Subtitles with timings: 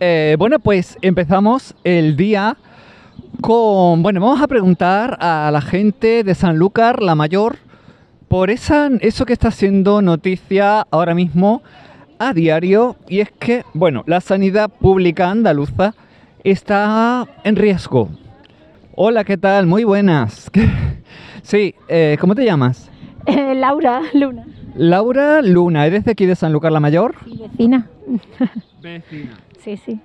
[0.00, 2.56] Eh, bueno, pues empezamos el día
[3.40, 4.02] con...
[4.02, 7.56] Bueno, vamos a preguntar a la gente de Sanlúcar, la mayor,
[8.28, 11.62] por esa, eso que está siendo noticia ahora mismo
[12.20, 15.94] a diario, y es que, bueno, la sanidad pública andaluza
[16.44, 18.08] está en riesgo.
[18.94, 19.66] Hola, ¿qué tal?
[19.66, 20.50] Muy buenas.
[21.42, 22.90] Sí, eh, ¿cómo te llamas?
[23.24, 24.44] Eh, Laura Luna.
[24.74, 27.14] Laura Luna, ¿eres de aquí de Sanlúcar la Mayor?
[27.24, 27.86] Sí, vecina.
[28.82, 29.47] Vecina.
[29.58, 30.00] Sí, sí.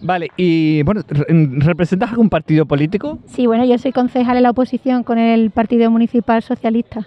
[0.00, 1.26] Vale, y bueno, re-
[1.58, 3.18] ¿representas algún partido político?
[3.26, 7.06] Sí, bueno, yo soy concejal en la oposición con el Partido Municipal Socialista.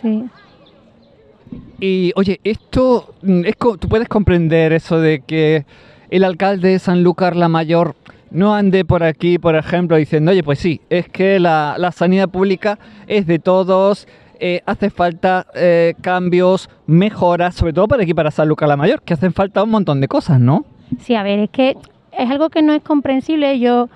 [0.00, 0.24] Sí.
[1.80, 5.64] Y oye, esto, mm, es ¿tú puedes comprender eso de que
[6.10, 7.94] el alcalde de Sanlúcar la Mayor
[8.30, 12.28] no ande por aquí, por ejemplo, diciendo, oye, pues sí, es que la, la sanidad
[12.28, 14.06] pública es de todos,
[14.40, 19.14] eh, hace falta eh, cambios, mejoras, sobre todo para aquí, para Sanlúcar la Mayor, que
[19.14, 20.64] hacen falta un montón de cosas, ¿no?
[21.00, 21.76] Sí, a ver, es que
[22.12, 23.58] es algo que no es comprensible.
[23.58, 23.88] Yo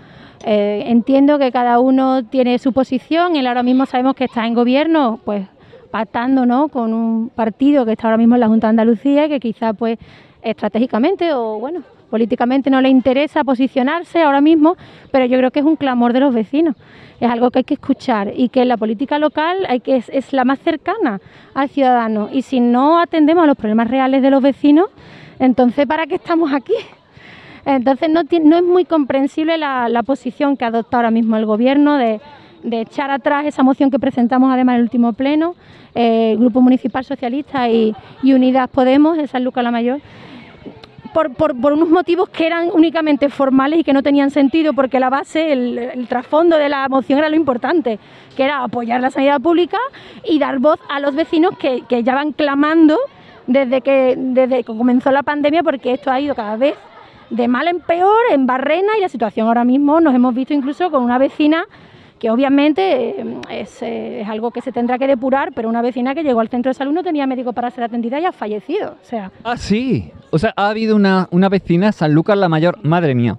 [0.45, 3.37] eh, entiendo que cada uno tiene su posición.
[3.37, 5.47] Él ahora mismo sabemos que está en gobierno, pues
[5.91, 6.69] pactando, ¿no?
[6.69, 9.75] Con un partido que está ahora mismo en la Junta de Andalucía y que quizá,
[9.75, 9.99] pues,
[10.43, 14.77] estratégicamente o, bueno, políticamente no le interesa posicionarse ahora mismo,
[15.11, 16.77] pero yo creo que es un clamor de los vecinos.
[17.19, 20.45] Es algo que hay que escuchar y que la política local hay que, es, la
[20.45, 21.23] más cercana
[21.55, 22.29] al ciudadano.
[22.31, 24.91] Y si no atendemos a los problemas reales de los vecinos,
[25.39, 26.75] entonces, ¿para qué estamos aquí?
[27.65, 28.21] Entonces, no,
[28.57, 32.21] es muy comprensible la, posición que adopta ahora mismo el Gobierno de,
[32.73, 35.55] echar atrás esa moción que presentamos además en el último pleno,
[35.95, 40.01] eh, Grupo Municipal Socialista y, y Unidas Podemos en San Lucas la Mayor,
[41.13, 45.11] por, por- unos motivos que eran únicamente formales y que no tenían sentido, porque la
[45.11, 47.99] base, el, el trasfondo de la moción era lo importante,
[48.37, 49.79] que era apoyar la sanidad pública
[50.25, 52.99] y dar voz a los vecinos que, que ya van clamando
[53.47, 56.75] desde que, desde que comenzó la pandemia, porque esto ha ido cada vez
[57.31, 60.91] de mal en peor, en Barrena, y la situación ahora mismo nos hemos visto incluso
[60.91, 61.65] con una vecina
[62.23, 66.15] que obviamente eh, es, eh, es algo que se tendrá que depurar, pero una vecina
[66.15, 68.93] que llegó al centro de salud no tenía médico para ser atendida y ha fallecido.
[68.93, 70.13] O sea, Ah, sí.
[70.31, 73.39] O sea, ha habido una, una vecina de Sanlúcar la Mayor, madre mía.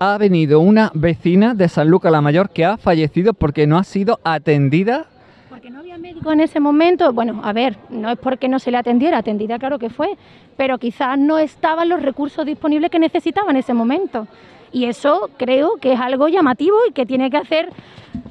[0.00, 4.18] Ha venido una vecina de Sanlúcar la Mayor que ha fallecido porque no ha sido
[4.24, 5.06] atendida.
[5.48, 7.12] Porque no había médico en ese momento.
[7.12, 10.08] Bueno, a ver, no es porque no se le atendiera, atendida claro que fue,
[10.56, 14.26] pero quizás no estaban los recursos disponibles que necesitaba en ese momento.
[14.76, 17.70] Y eso creo que es algo llamativo y que tiene que hacer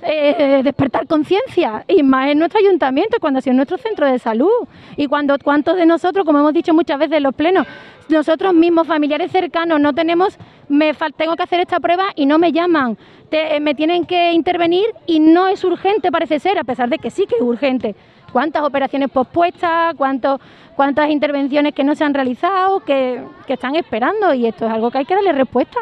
[0.04, 1.84] eh, despertar conciencia.
[1.88, 4.52] Y más en nuestro ayuntamiento, cuando ha sido nuestro centro de salud.
[4.96, 7.66] Y cuando cuántos de nosotros, como hemos dicho muchas veces en los plenos,
[8.10, 10.38] nosotros mismos, familiares cercanos, no tenemos,
[10.70, 12.96] me tengo que hacer esta prueba y no me llaman,
[13.32, 17.00] te- eh, me tienen que intervenir y no es urgente, parece ser, a pesar de
[17.00, 17.96] que sí que es urgente.
[18.32, 19.96] ¿Cuántas operaciones pospuestas?
[19.96, 20.40] ¿Cuántos,
[20.76, 24.32] ¿Cuántas intervenciones que no se han realizado, que, que están esperando?
[24.36, 25.80] Y esto es algo que hay que darle respuesta.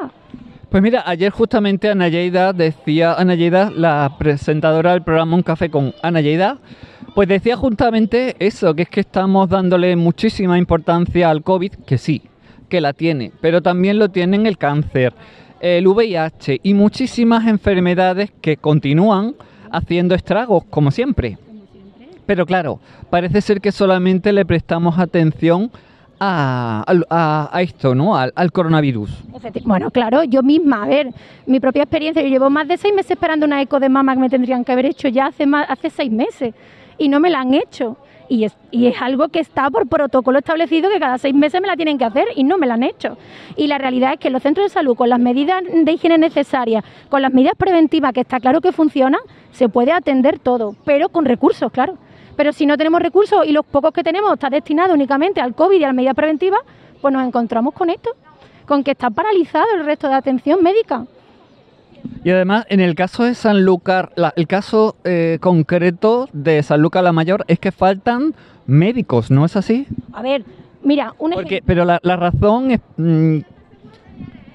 [0.74, 5.70] Pues mira, ayer justamente Ana Lleida decía, Ana Lleida, la presentadora del programa Un Café
[5.70, 6.58] con Ana Lleida,
[7.14, 12.24] pues decía justamente eso, que es que estamos dándole muchísima importancia al COVID, que sí,
[12.70, 15.14] que la tiene, pero también lo tienen el cáncer,
[15.60, 19.36] el VIH y muchísimas enfermedades que continúan
[19.70, 21.38] haciendo estragos, como siempre.
[22.26, 22.80] Pero claro,
[23.12, 25.70] parece ser que solamente le prestamos atención
[26.26, 28.16] a, esto, ¿no?
[28.16, 29.10] Al, al coronavirus.
[29.66, 31.10] Bueno, claro, yo misma, a ver,
[31.46, 34.20] mi propia experiencia, yo llevo más de seis meses esperando una eco de mama que
[34.20, 36.54] me tendrían que haber hecho ya hace, más, hace seis meses
[36.98, 37.98] y no me la han hecho.
[38.30, 41.68] Y es, y es algo que está por protocolo establecido que cada seis meses me
[41.68, 43.18] la tienen que hacer y no me la han hecho.
[43.58, 46.84] Y la realidad es que los centros de salud, con las medidas de higiene necesarias,
[47.10, 49.20] con las medidas preventivas, que está claro que funcionan,
[49.52, 51.98] se puede atender todo, pero con recursos, claro.
[52.36, 55.80] Pero si no tenemos recursos y los pocos que tenemos está destinado únicamente al COVID
[55.80, 56.62] y a las medidas preventivas,
[57.02, 58.12] pues nos encontramos con esto,
[58.66, 61.06] con que está paralizado el resto de atención médica.
[62.24, 67.14] Y además, en el caso de Sanlúcar, la- el caso eh, concreto de Sanlúcar la
[67.14, 68.34] Mayor es que faltan
[68.66, 69.88] médicos, ¿no es así?
[70.12, 70.44] A ver,
[70.82, 71.66] mira, un Porque, ejemplo.
[71.68, 72.80] pero la, la razón es...
[72.98, 73.40] mm,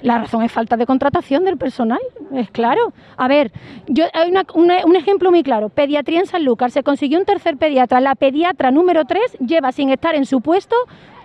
[0.03, 1.99] La razón es falta de contratación del personal,
[2.33, 2.93] es claro.
[3.17, 3.51] A ver,
[3.89, 4.47] yo hay una-
[4.85, 5.71] un ejemplo muy claro.
[5.71, 6.71] Pediatría en Sanlúcar.
[6.71, 8.01] Se consiguió un tercer pediatra.
[8.01, 10.77] La pediatra número 3 lleva sin estar en su puesto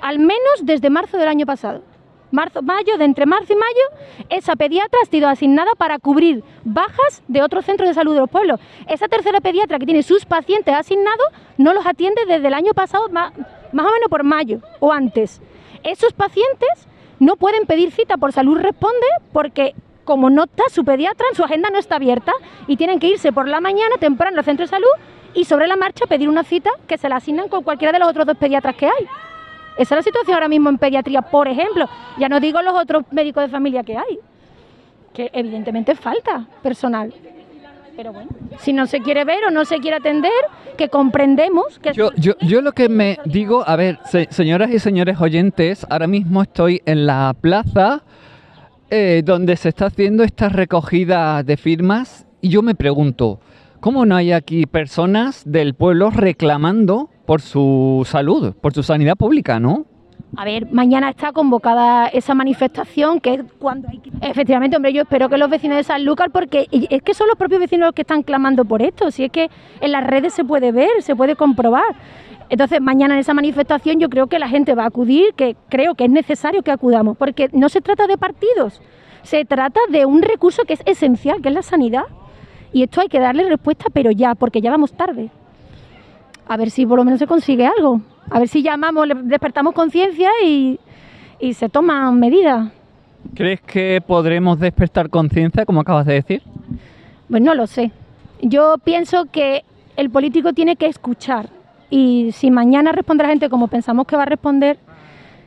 [0.01, 1.81] al menos desde marzo del año pasado.
[2.31, 7.21] Marzo, mayo, de entre marzo y mayo, esa pediatra ha sido asignada para cubrir bajas
[7.27, 8.59] de otros centros de salud de los pueblos.
[8.87, 11.27] Esa tercera pediatra que tiene sus pacientes asignados
[11.59, 15.43] no los atiende desde el año pasado, más o menos por mayo o antes.
[15.83, 16.87] Esos pacientes
[17.23, 21.69] no pueden pedir cita por salud responde porque como no está su pediatra, su agenda
[21.69, 22.33] no está abierta
[22.67, 24.89] y tienen que irse por la mañana temprano al centro de salud
[25.33, 28.09] y sobre la marcha pedir una cita que se la asignan con cualquiera de los
[28.09, 29.07] otros dos pediatras que hay.
[29.77, 31.87] Esa es la situación ahora mismo en pediatría, por ejemplo.
[32.17, 34.19] Ya no digo los otros médicos de familia que hay,
[35.13, 37.13] que evidentemente falta personal.
[37.95, 40.31] Pero bueno, si no se quiere ver o no se quiere atender,
[40.77, 41.93] que comprendemos que...
[41.93, 43.99] Yo, yo, yo lo que me digo, a ver,
[44.29, 48.03] señoras y señores oyentes, ahora mismo estoy en la plaza
[48.89, 53.39] eh, donde se está haciendo esta recogida de firmas y yo me pregunto,
[53.79, 59.59] ¿cómo no hay aquí personas del pueblo reclamando por su salud, por su sanidad pública,
[59.59, 59.85] no?
[60.35, 64.09] A ver, mañana está convocada esa manifestación, que es cuando hay que...
[64.21, 67.37] Efectivamente, hombre, yo espero que los vecinos de San Lucas, porque es que son los
[67.37, 70.43] propios vecinos los que están clamando por esto, si es que en las redes se
[70.43, 71.95] puede ver, se puede comprobar.
[72.49, 75.93] Entonces, mañana en esa manifestación yo creo que la gente va a acudir, que creo
[75.93, 78.81] que es necesario que acudamos, porque no se trata de partidos,
[79.21, 82.05] se trata de un recurso que es esencial, que es la sanidad.
[82.71, 85.29] Y esto hay que darle respuesta, pero ya, porque ya vamos tarde.
[86.47, 88.01] A ver si por lo menos se consigue algo.
[88.29, 90.79] A ver si llamamos, despertamos conciencia y,
[91.53, 92.71] se toman medidas.
[93.33, 96.41] ¿Crees que podremos despertar conciencia, como acabas de decir?
[97.29, 97.91] Pues no lo sé.
[98.41, 99.63] Yo pienso que
[99.97, 101.49] el político tiene que escuchar
[101.89, 104.77] y si mañana responde la gente como pensamos que va a responder,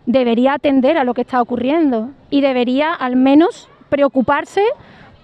[0.06, 4.62] debería atender a lo que está ocurriendo y debería al menos preocuparse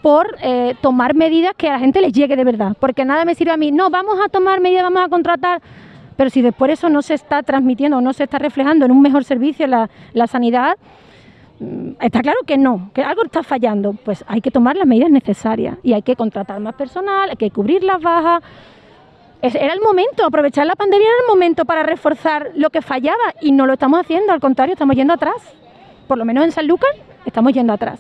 [0.02, 2.76] por eh, tomar medidas que a la gente les llegue de verdad.
[2.78, 5.62] Porque nada me sirve a mí, no, vamos a tomar medidas, vamos a contratar
[6.16, 9.24] pero si después eso no se está transmitiendo no se está reflejando en un mejor
[9.24, 10.76] servicio la, la sanidad,
[11.58, 13.94] mm, está claro que no, que algo está fallando.
[13.94, 17.50] Pues hay que tomar las medidas necesarias y hay que contratar más personal, hay que
[17.50, 18.42] cubrir las bajas.
[19.40, 23.50] Era el momento, aprovechar la pandemia era el momento para reforzar lo que fallaba y
[23.50, 25.34] no lo estamos haciendo, al contrario, estamos yendo atrás.
[26.06, 26.90] Por lo menos en San Lucas
[27.26, 27.98] estamos yendo atrás.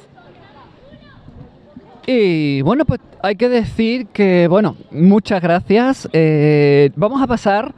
[2.06, 6.08] Y bueno, pues hay que decir que, bueno, muchas gracias.
[6.12, 7.74] Eh, vamos a pasar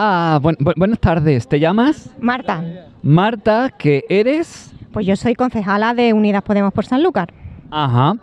[0.00, 0.38] Ah,
[0.76, 1.48] buenas tardes.
[1.48, 2.08] ¿Te llamas?
[2.20, 2.62] Marta.
[3.02, 4.72] Marta, ¿qué eres?
[4.92, 7.34] Pues yo soy concejala de Unidas Podemos por Sanlúcar.
[7.72, 8.14] Ajá.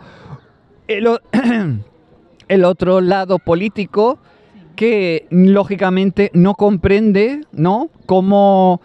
[0.88, 1.06] El,
[2.64, 4.18] otro lado político
[4.74, 7.90] que lógicamente no comprende, ¿no?
[8.06, 8.80] Cómo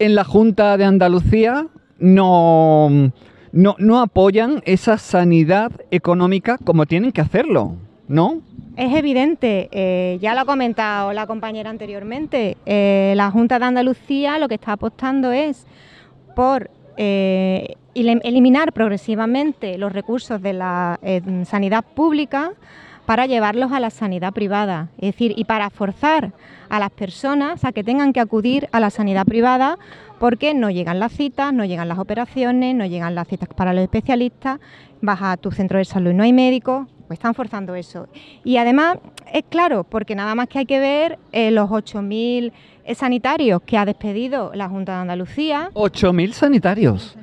[0.00, 1.68] en la Junta de Andalucía
[2.00, 3.12] no,
[3.54, 7.76] no, no apoyan esa sanidad económica como tienen que hacerlo,
[8.08, 8.42] ¿no?
[8.76, 14.38] Es evidente, eh, ya lo ha comentado la compañera anteriormente, eh, la Junta de Andalucía
[14.38, 15.66] lo que está apostando es
[16.34, 20.98] por eh, eliminar progresivamente los recursos de la
[21.44, 22.54] sanidad pública
[23.06, 26.32] para llevarlos a la sanidad privada, es decir, y para forzar
[26.68, 29.78] a las personas a que tengan que acudir a la sanidad privada
[30.24, 33.82] porque no llegan las citas, no llegan las operaciones, no llegan las citas para los
[33.82, 34.58] especialistas,
[35.02, 38.08] vas a tu centro de salud y no hay médicos, pues están forzando eso.
[38.42, 38.96] Y además
[39.30, 42.52] es claro, porque nada más que hay que ver eh, los 8.000
[42.94, 45.68] sanitarios que ha despedido la Junta de Andalucía.
[45.74, 47.18] 8.000 sanitarios.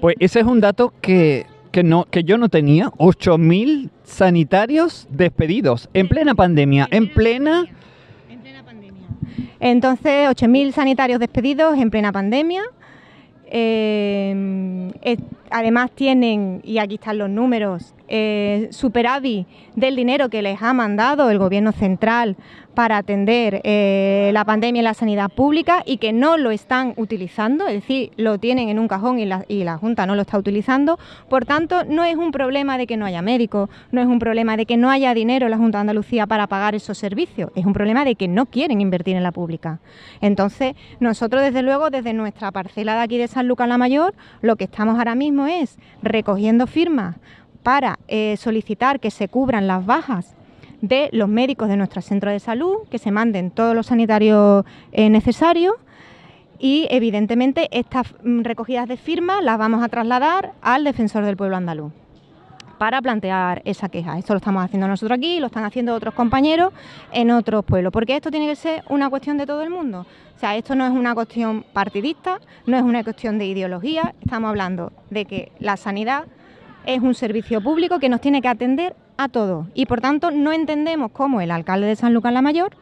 [0.00, 1.44] Pues ese es un dato que,
[1.84, 2.86] no, que yo no tenía.
[2.92, 7.66] 8.000 sanitarios despedidos en plena pandemia, en plena...
[9.60, 12.62] Entonces, 8.000 sanitarios despedidos en plena pandemia.
[13.48, 14.84] Eh,
[15.50, 21.30] además tienen, y aquí están los números, eh, superávit del dinero que les ha mandado
[21.30, 22.36] el Gobierno central
[22.76, 27.66] para atender eh, la pandemia en la sanidad pública y que no lo están utilizando,
[27.66, 30.98] es decir, lo tienen en un cajón y la, Junta no lo está utilizando.
[31.30, 34.58] Por tanto, no es un problema de que no haya médicos, no es un problema
[34.58, 37.64] de que no haya dinero en la Junta de Andalucía para pagar esos servicios, es
[37.64, 39.80] un problema de que no quieren invertir en la pública.
[40.20, 44.56] Entonces, nosotros desde luego, desde nuestra parcela de aquí de San Lucas la Mayor, lo
[44.56, 47.16] que estamos ahora mismo es recogiendo firmas
[47.62, 50.36] para eh, solicitar que se cubran las bajas
[50.80, 55.10] de los médicos de nuestro centro de salud, que se manden todos los sanitarios eh,
[55.10, 55.74] necesarios
[56.58, 61.56] y evidentemente estas mm, recogidas de firmas las vamos a trasladar al defensor del pueblo
[61.56, 61.92] andaluz
[62.78, 64.18] para plantear esa queja.
[64.18, 66.72] Esto lo estamos haciendo nosotros aquí, lo están haciendo otros compañeros
[67.12, 70.06] en otros pueblos, porque esto tiene que ser una cuestión de todo el mundo.
[70.36, 74.50] O sea, esto no es una cuestión partidista, no es una cuestión de ideología, estamos
[74.50, 76.24] hablando de que la sanidad
[76.86, 80.52] es un servicio público que nos tiene que atender a todos y por tanto no
[80.52, 82.76] entendemos cómo el alcalde de San Lucas la Mayor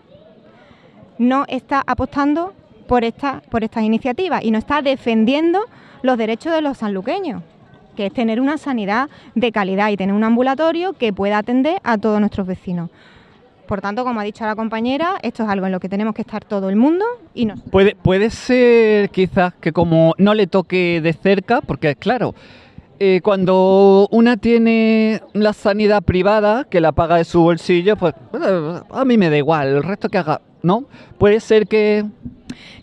[1.19, 2.53] no está apostando
[2.87, 5.61] por, esta, por estas iniciativas y no está defendiendo
[6.03, 7.43] los derechos de los sanluqueños,
[7.97, 11.97] que es tener una sanidad de calidad y tener un ambulatorio que pueda atender a
[11.97, 12.91] todos nuestros vecinos.
[13.67, 16.21] Por tanto, como ha dicho la compañera, esto es algo en lo que tenemos que
[16.21, 17.55] estar todo el mundo y no.
[17.71, 22.35] Puede, puede ser quizás que como no le toque de cerca, porque claro,
[22.99, 28.15] eh, cuando una tiene la sanidad privada que la paga de su bolsillo, pues
[28.91, 30.85] a mí me da igual, el resto que haga, ¿no?
[31.19, 32.05] Puede ser que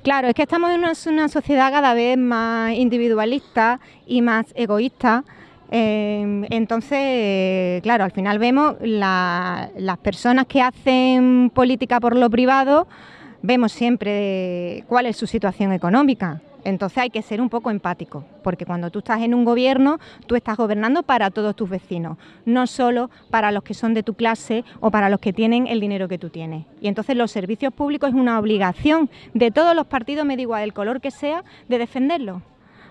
[0.03, 0.79] Claro, es que estamos en
[1.13, 5.23] una, sociedad cada vez más individualista y más egoísta.
[5.69, 12.87] Eh, entonces, claro, al final vemos las personas que hacen política por lo privado,
[13.43, 16.41] vemos siempre cuál es su situación económica.
[16.63, 20.35] Entonces hay que ser un poco empático, porque cuando tú estás en un gobierno, tú
[20.35, 24.63] estás gobernando para todos tus vecinos, no solo para los que son de tu clase
[24.79, 26.65] o para los que tienen el dinero que tú tienes.
[26.79, 30.63] Y entonces los servicios públicos es una obligación de todos los partidos, me da igual
[30.63, 32.41] el color que sea, de defenderlos.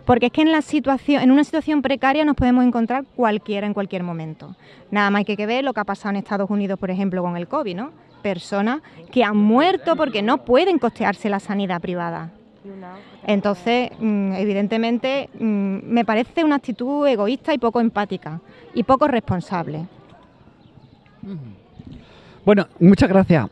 [0.04, 3.74] Porque es que en, la situación, en una situación precaria nos podemos encontrar cualquiera en
[3.74, 4.56] cualquier momento.
[4.90, 7.36] Nada más hay que ver lo que ha pasado en Estados Unidos, por ejemplo, con
[7.36, 7.92] el COVID, ¿no?
[8.22, 8.80] Personas
[9.12, 12.32] que han muerto porque no pueden costearse la sanidad privada.
[13.26, 18.40] Entonces, mm, evidentemente, mm, me parece una actitud egoísta y poco empática
[18.74, 19.86] y poco responsable.
[22.44, 23.48] Bueno, muchas gracias.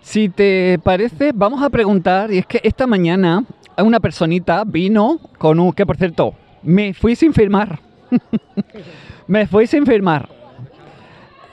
[0.00, 3.44] Si te parece, vamos a preguntar, y es que esta mañana
[3.82, 7.78] una personita vino con un, que por cierto, me fui sin firmar.
[9.26, 10.28] me fui sin firmar.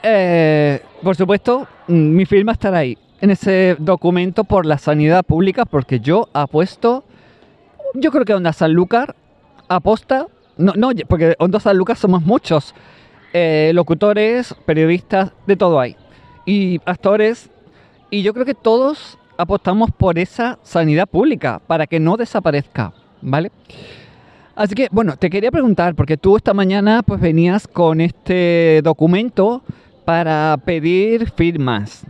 [0.02, 5.64] Eh, por supuesto, mm, mi firma estará ahí, en ese documento por la sanidad pública,
[5.64, 7.04] porque yo apuesto
[7.94, 9.16] yo creo que Onda Sanlúcar
[9.68, 12.74] aposta, no, no, porque Onda Sanlúcar somos muchos,
[13.32, 15.96] eh, locutores, periodistas, de todo hay,
[16.46, 17.50] y actores,
[18.10, 23.50] y yo creo que todos apostamos por esa sanidad pública para que no desaparezca, ¿vale?
[24.54, 29.62] Así que, bueno, te quería preguntar, porque tú esta mañana pues venías con este documento
[30.04, 32.04] para pedir firmas.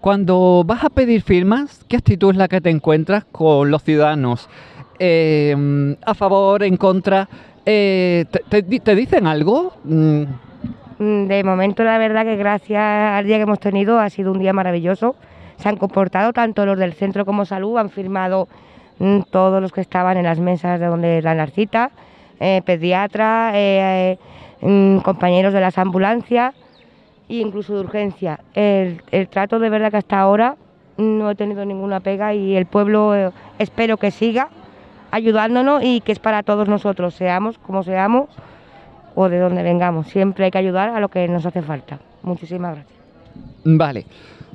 [0.00, 4.48] Cuando vas a pedir firmas, ¿qué actitud es la que te encuentras con los ciudadanos?
[4.98, 7.28] Em, a favor, en contra.
[7.66, 9.72] Eh, te, dicen algo?
[9.84, 10.22] Mm.
[10.98, 14.38] Mm, de momento, la verdad que gracias al día que hemos tenido ha sido un
[14.38, 15.16] día maravilloso.
[15.56, 18.48] Se han comportado tanto los del centro como salud, han firmado
[19.00, 21.90] mm, todos los que estaban en las mesas de donde dan las citas,
[22.38, 24.16] eh, pediatras, eh,
[25.02, 26.54] compañeros de las ambulancias
[27.28, 28.40] e incluso de urgencia.
[28.54, 30.56] El, el, trato de verdad que hasta ahora
[30.96, 34.48] no he tenido ninguna pega y el pueblo espero que siga
[35.10, 38.28] ayudándonos y que es para todos nosotros, seamos como seamos
[39.14, 40.08] o de donde vengamos.
[40.08, 41.98] Siempre hay que ayudar a lo que nos hace falta.
[42.22, 42.98] Muchísimas gracias.
[43.64, 44.06] Vale.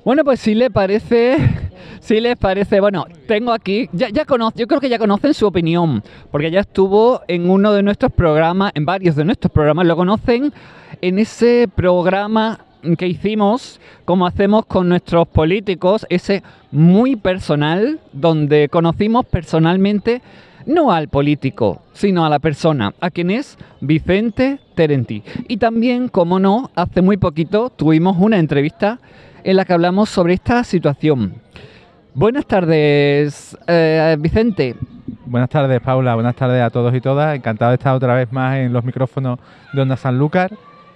[0.06, 1.38] Bueno, pues si le parece,
[2.02, 5.48] si les parece, bueno, tengo aquí, ya, ya conozco, yo creo que ya conocen su
[5.48, 9.96] opinión, porque ya estuvo en uno de nuestros programas, en varios de nuestros programas, lo
[9.96, 10.52] conocen
[11.02, 12.60] en ese programa
[12.98, 20.22] que hicimos, como hacemos con nuestros políticos, ese muy personal, donde conocimos personalmente
[20.66, 25.24] no al político, sino a la persona, a quien es Vicente Terenti.
[25.48, 29.00] Y también, como no, hace muy poquito tuvimos una entrevista
[29.44, 31.36] en la que hablamos sobre esta situación.
[32.14, 34.76] Buenas tardes, eh, Vicente.
[35.26, 36.16] Buenas tardes, Paula.
[36.16, 37.36] Buenas tardes a todos y todas.
[37.36, 39.40] Encantado de estar otra vez más en los micrófonos
[39.74, 40.52] de Onda Sanlúcar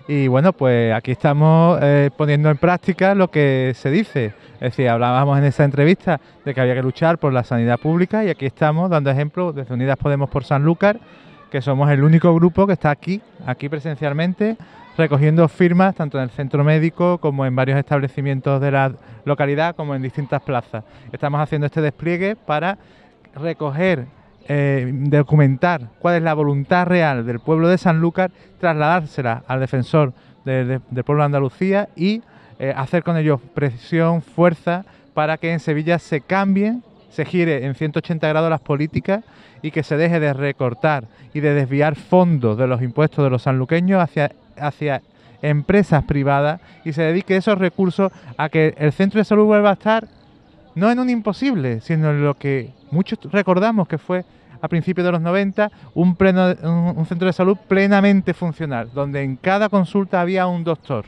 [0.08, 4.34] y bueno, pues aquí estamos eh, poniendo en práctica lo que se dice.
[4.56, 8.24] Es decir, hablábamos en esa entrevista de que había que luchar por la sanidad pública
[8.24, 11.00] y aquí estamos dando ejemplos desde Unidas Podemos por Sanlúcar,
[11.52, 14.58] que somos el único grupo que está aquí, aquí presencialmente,
[14.98, 18.92] recogiendo firmas tanto en el centro médico como en varios establecimientos de la
[19.26, 20.84] localidad, como en distintas plazas.
[21.12, 22.78] Estamos haciendo este despliegue para
[23.36, 24.08] recoger
[24.50, 30.14] eh, documentar cuál es la voluntad real del pueblo de Sanlúcar, trasladársela al defensor
[30.46, 32.22] del pueblo de Andalucía y
[32.60, 36.84] eh, hacer con ellos presión, fuerza, para que en Sevilla se cambien,
[37.18, 39.24] se gire en 180 grados las políticas
[39.64, 43.42] y que se deje de recortar y de desviar fondos de los impuestos de los
[43.42, 45.02] sanluqueños hacia, hacia
[45.42, 49.74] empresas privadas y se dedique esos recursos a que el centro de salud vuelva a
[49.74, 50.08] estar
[50.76, 54.24] no en un imposible, sino en lo que muchos recordamos que fue
[54.62, 59.38] a principios de los 90 un, pleno, un, centro de salud plenamente funcional, donde en
[59.38, 61.06] cada consulta había un doctor,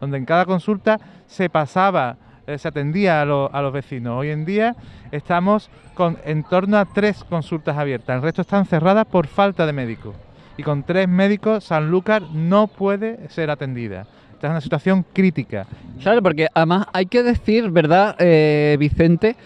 [0.00, 4.18] donde en cada consulta se pasaba, eh, se atendía a, los vecinos.
[4.18, 4.76] Hoy en día
[5.12, 9.72] estamos con en torno a tres consultas abiertas, el resto están cerradas por falta de
[9.72, 10.14] médicos.
[10.56, 14.06] Y con tres médicos, Sanlúcar no puede ser atendida.
[14.32, 15.66] Esta es una situación crítica.
[16.02, 19.36] Claro, porque además hay que decir, ¿verdad, eh, Vicente?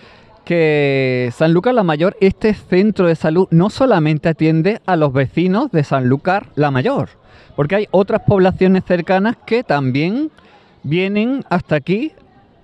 [0.44, 5.84] que Sanlúcar la Mayor, este centro de salud, no solamente atiende a los vecinos de
[5.84, 7.10] Sanlúcar la Mayor,
[7.54, 10.30] porque hay otras poblaciones cercanas que también
[10.82, 12.12] vienen hasta aquí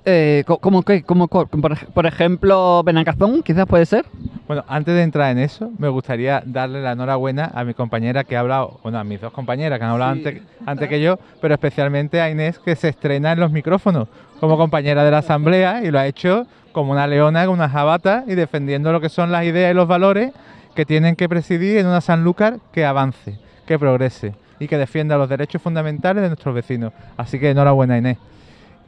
[0.06, 4.04] Eh, co- como que, como, co- por, ej- por ejemplo, Benacazón, quizás puede ser.
[4.46, 8.36] Bueno, antes de entrar en eso, me gustaría darle la enhorabuena a mi compañera que
[8.36, 10.18] ha hablado, bueno, a mis dos compañeras que han hablado Sí.
[10.26, 14.08] antes, antes que yo, pero especialmente a Inés que se estrena en los micrófonos
[14.40, 18.24] como compañera de la asamblea y lo ha hecho como una leona con una jabata
[18.26, 20.32] y defendiendo lo que son las ideas y los valores
[20.74, 25.30] que tienen que presidir en una Sanlúcar que avance, que progrese y que defienda los
[25.30, 26.92] derechos fundamentales de nuestros vecinos.
[27.16, 28.18] Así que enhorabuena Inés.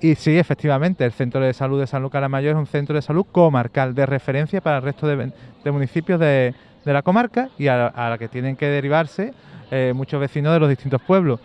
[0.01, 3.03] Y sí, efectivamente, el Centro de Salud de Sanlúcar la Mayor es un centro de
[3.03, 5.33] salud comarcal de referencia para el resto de,
[5.73, 6.55] municipios de,
[6.87, 9.35] de la comarca y a, la que tienen que derivarse
[9.71, 11.41] eh, muchos vecinos de los distintos pueblos.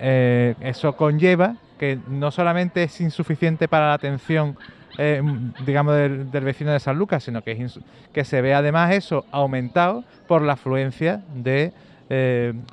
[0.00, 4.56] Eh, eso conlleva que no solamente es insuficiente para la atención,
[4.96, 5.20] eh,
[5.66, 7.80] digamos, del, vecino de San Lucas, sino que, es
[8.12, 11.72] que se ve además eso aumentado por la afluencia de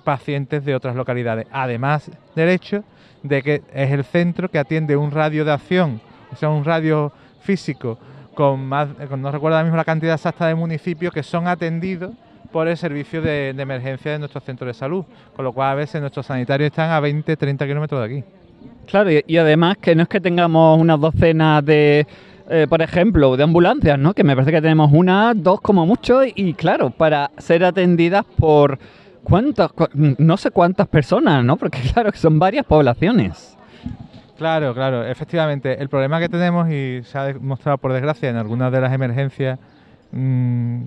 [0.05, 1.45] pacientes de otras localidades.
[1.51, 2.86] Además del hecho
[3.27, 6.01] de que es el centro que atiende un radio de acción,
[6.32, 7.98] o sea, un radio físico
[8.34, 12.12] con más, no recuerdo ahora mismo la cantidad exacta de municipios que son atendidos
[12.51, 15.05] por el servicio de, emergencia de nuestros centros de salud,
[15.36, 18.24] con lo cual a veces nuestros sanitarios están a 20, 30 kilómetros de aquí.
[18.88, 22.05] Claro, y, y además que no es que tengamos unas docenas de,
[22.50, 24.13] eh, por ejemplo, de ambulancias, ¿no?
[24.13, 28.77] Que me parece que tenemos una, dos como mucho, y claro, para ser atendidas por
[29.94, 31.58] no sé cuántas personas, ¿no?
[31.58, 33.58] Porque claro, que son varias poblaciones.
[34.38, 35.82] Claro, claro, efectivamente.
[35.82, 39.60] El problema que tenemos, y se ha demostrado por desgracia en algunas de las emergencias
[40.12, 40.82] mm,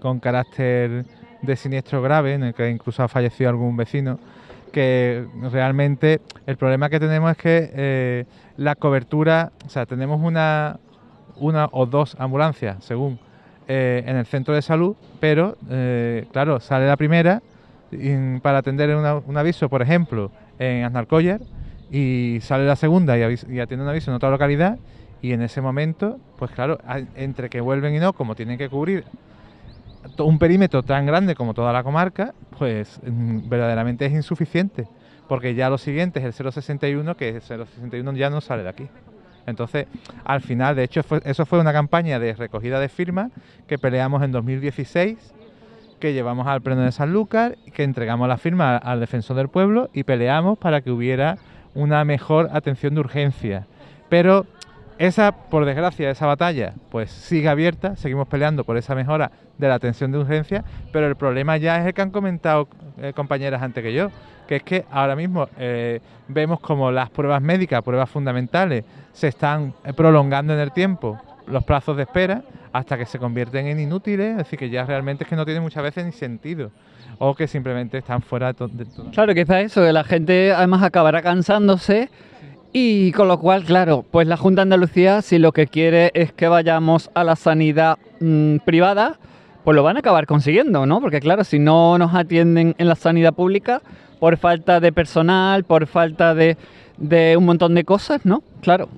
[0.00, 1.04] con carácter
[1.42, 4.18] de siniestro grave, en el que incluso ha fallecido algún vecino,
[4.72, 8.24] que realmente el problema que tenemos es que eh,
[8.56, 10.78] la cobertura, o sea, tenemos una,
[11.36, 13.18] una o dos ambulancias, según,
[13.66, 17.42] eh, en el centro de salud, pero, eh, claro, sale la primera
[18.42, 21.40] para atender una- un aviso, por ejemplo, en Aznalcóllar,
[21.90, 24.78] y sale la segunda y, atiende un aviso en otra localidad,
[25.22, 26.78] y en ese momento, pues claro,
[27.16, 29.04] entre que vuelven y no, como tienen que cubrir
[30.18, 34.86] un perímetro tan grande como toda la comarca, pues mm, verdaderamente es insuficiente,
[35.28, 38.86] porque ya lo siguiente es el 061, que el 061 ya no sale de aquí.
[39.46, 39.86] Entonces,
[40.24, 43.30] al final, de hecho, fue- eso fue una campaña de recogida de firmas
[43.66, 45.34] que peleamos en 2016,
[45.98, 50.04] que llevamos al Pleno de Sanlúcar, que entregamos la firma al Defensor del Pueblo y
[50.04, 51.38] peleamos para que hubiera
[51.74, 53.66] una mejor atención de urgencia.
[54.08, 54.46] Pero
[54.98, 59.74] esa, por desgracia, esa batalla, pues sigue abierta, seguimos peleando por esa mejora de la
[59.74, 62.68] atención de urgencia, pero el problema ya es el que han comentado
[63.00, 64.10] eh, compañeras antes que yo,
[64.48, 69.74] que es que ahora mismo eh, vemos como las pruebas médicas, pruebas fundamentales, se están
[69.84, 74.32] eh, prolongando en el tiempo los plazos de espera hasta que se convierten en inútiles,
[74.32, 76.70] es decir, que ya realmente es que no tiene muchas veces ni sentido,
[77.18, 79.10] o que simplemente están fuera de, to- de todo.
[79.10, 82.10] Claro, quizás eso, que la gente además acabará cansándose
[82.72, 86.32] y con lo cual, claro, pues la Junta de Andalucía si lo que quiere es
[86.32, 89.16] que vayamos a la sanidad mm, privada,
[89.64, 91.00] pues lo van a acabar consiguiendo, ¿no?
[91.00, 93.80] Porque claro, si no nos atienden en la sanidad pública
[94.20, 96.56] por falta de personal, por falta de,
[96.98, 98.42] de un montón de cosas, ¿no?
[98.60, 98.88] Claro.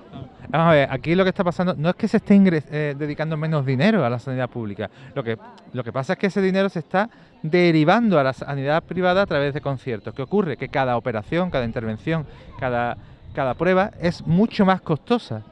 [0.51, 2.37] Vamos a ver, aquí lo que está pasando no es que se esté
[2.71, 4.89] eh, dedicando menos dinero a la sanidad pública.
[5.15, 5.37] Lo que,
[5.71, 7.09] lo que pasa es que ese dinero se está
[7.41, 10.13] derivando a la sanidad privada a través de conciertos.
[10.13, 10.57] ¿Qué ocurre?
[10.57, 12.25] Que cada operación, cada intervención,
[12.59, 12.97] cada,
[13.33, 15.43] cada prueba es mucho más costosa.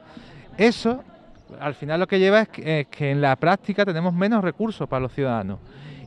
[0.58, 1.02] Eso,
[1.58, 2.48] al final, lo que lleva es
[2.88, 5.60] que en la práctica tenemos menos recursos para los ciudadanos.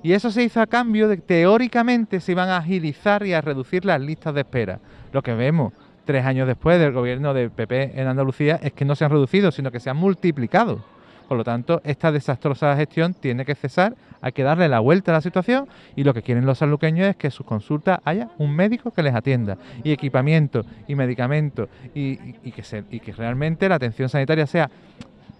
[0.03, 3.41] Y eso se hizo a cambio de que teóricamente se iban a agilizar y a
[3.41, 4.79] reducir las listas de espera.
[5.11, 5.73] Lo que vemos
[6.05, 9.51] tres años después del gobierno del PP en Andalucía es que no se han reducido,
[9.51, 10.83] sino que se han multiplicado.
[11.27, 15.15] Por lo tanto, esta desastrosa gestión tiene que cesar, hay que darle la vuelta a
[15.15, 18.55] la situación y lo que quieren los sanluqueños es que en sus consultas haya un
[18.55, 22.17] médico que les atienda y equipamiento y medicamentos y
[22.51, 24.69] que realmente la atención sanitaria sea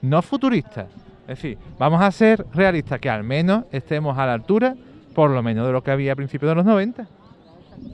[0.01, 0.87] no futurista,
[1.23, 4.75] es decir, vamos a ser realistas, que al menos estemos a la altura,
[5.15, 7.07] por lo menos de lo que había a principios de los 90.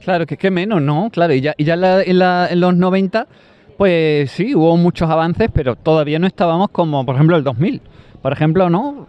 [0.02, 1.10] Claro, que es que menos, ¿no?
[1.10, 3.26] Claro, y ya, y ya en, la- en la- en los 90,
[3.76, 7.80] pues sí, hubo muchos avances, pero todavía no estábamos como, por ejemplo, el 2000.
[8.22, 9.06] Por ejemplo, ¿no?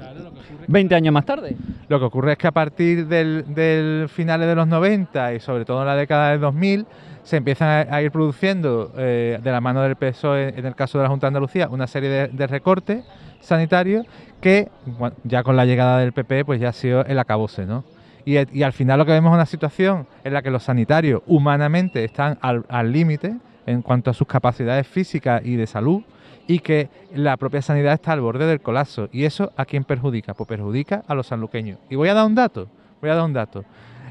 [0.67, 1.55] 20 años más tarde.
[1.89, 5.65] Lo que ocurre es que a partir del, del finales de los 90 y sobre
[5.65, 6.85] todo en la década del 2000
[7.23, 10.97] se empiezan a, a ir produciendo eh, de la mano del PSOE, en el caso
[10.97, 13.03] de la Junta de Andalucía, una serie de, de recortes
[13.41, 14.05] sanitarios
[14.39, 17.83] que bueno, ya con la llegada del PP pues ya ha sido el acabose, ¿no?
[18.25, 22.03] Y, al final lo que vemos es una situación en la que los sanitarios humanamente
[22.03, 26.03] están al límite en cuanto a sus capacidades físicas y de salud
[26.47, 29.09] y que la propia sanidad está al borde del colapso.
[29.11, 30.33] ¿Y eso a quién perjudica?
[30.33, 31.79] Pues perjudica a los sanluqueños.
[31.89, 32.67] Y voy a dar un dato,
[32.99, 33.63] voy a dar un dato.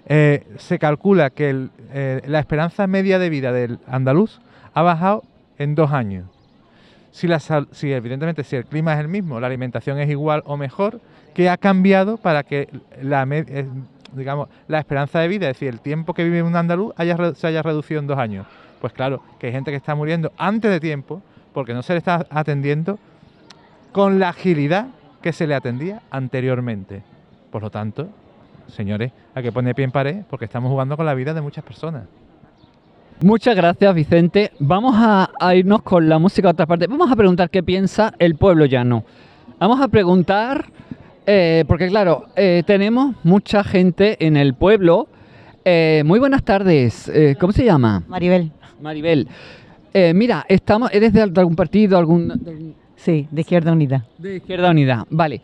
[0.07, 4.41] Eh, se calcula que eh, la esperanza media de vida del andaluz
[4.75, 5.23] ha bajado
[5.59, 6.27] en dos años.
[7.13, 10.57] si, la, si evidentemente si el clima es el mismo, la alimentación es igual o
[10.57, 11.01] mejor,
[11.35, 12.69] ¿qué ha cambiado para que
[13.03, 13.67] la, eh,
[14.13, 16.95] digamos, la esperanza de vida, es decir, el tiempo que vive un andaluz
[17.35, 18.47] se haya reducido en dos años?
[18.81, 21.99] Pues claro, que hay gente que está muriendo antes de tiempo porque no se le
[21.99, 22.99] está atendiendo
[23.93, 24.89] con la agilidad
[25.23, 27.03] que se le atendía anteriormente.
[27.51, 28.09] Por lo tanto,
[28.69, 31.65] señores, hay que poner pie en pared porque estamos jugando con la vida de muchas
[31.65, 32.05] personas.
[33.23, 34.51] Muchas gracias, Vicente.
[34.61, 36.87] Vamos a, irnos con la música a otra parte.
[36.87, 39.05] Vamos a preguntar qué piensa el pueblo llano.
[39.59, 40.65] Vamos a preguntar,
[41.33, 45.07] eh, porque claro, eh, tenemos mucha gente en el pueblo.
[45.65, 47.11] Eh, muy buenas tardes.
[47.39, 48.03] ¿Cómo se llama?
[48.09, 48.51] Maribel.
[48.81, 49.29] Maribel.
[50.15, 51.99] mira, estamos, ¿eres de algún partido?
[51.99, 54.05] Algún, Sí, de Izquierda Unida.
[54.19, 55.41] De Izquierda Unida, vale.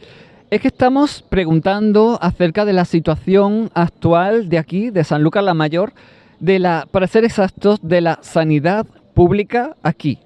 [0.50, 5.54] Es que estamos preguntando acerca de la situación actual de aquí, de San Lucas la
[5.54, 5.92] Mayor,
[6.40, 10.18] de la, para ser exactos, de la sanidad pública aquí.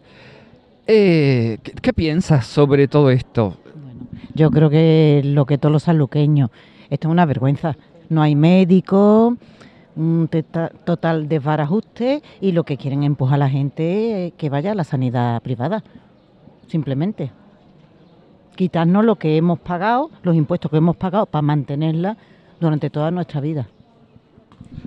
[0.86, 3.56] Eh, ¿qué, piensas sobre todo esto?
[4.34, 6.50] Yo creo que lo que todos los sanluqueños,
[6.88, 7.76] esto es una vergüenza.
[8.08, 9.36] No hay médico,
[9.96, 10.28] un
[10.84, 14.84] total desbarajuste y lo que quieren empujar a la gente es que vaya a la
[14.84, 15.82] sanidad privada,
[16.66, 17.30] simplemente.
[18.56, 22.16] Quitarnos lo que hemos pagado, los impuestos que hemos pagado para mantenerla
[22.60, 23.68] durante toda nuestra vida.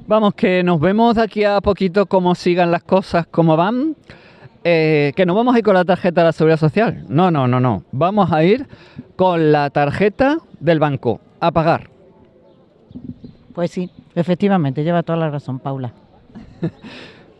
[0.08, 3.95] Vamos, que nos vemos de aquí a poquito cómo sigan las cosas, cómo van.
[4.63, 7.06] Eh, que no vamos a ir con la tarjeta de la seguridad social.
[7.10, 7.84] No, no, no, no.
[7.91, 8.67] Vamos a ir
[9.15, 11.89] con la tarjeta del banco a pagar.
[13.54, 15.93] Pues sí, efectivamente, lleva toda la razón, Paula.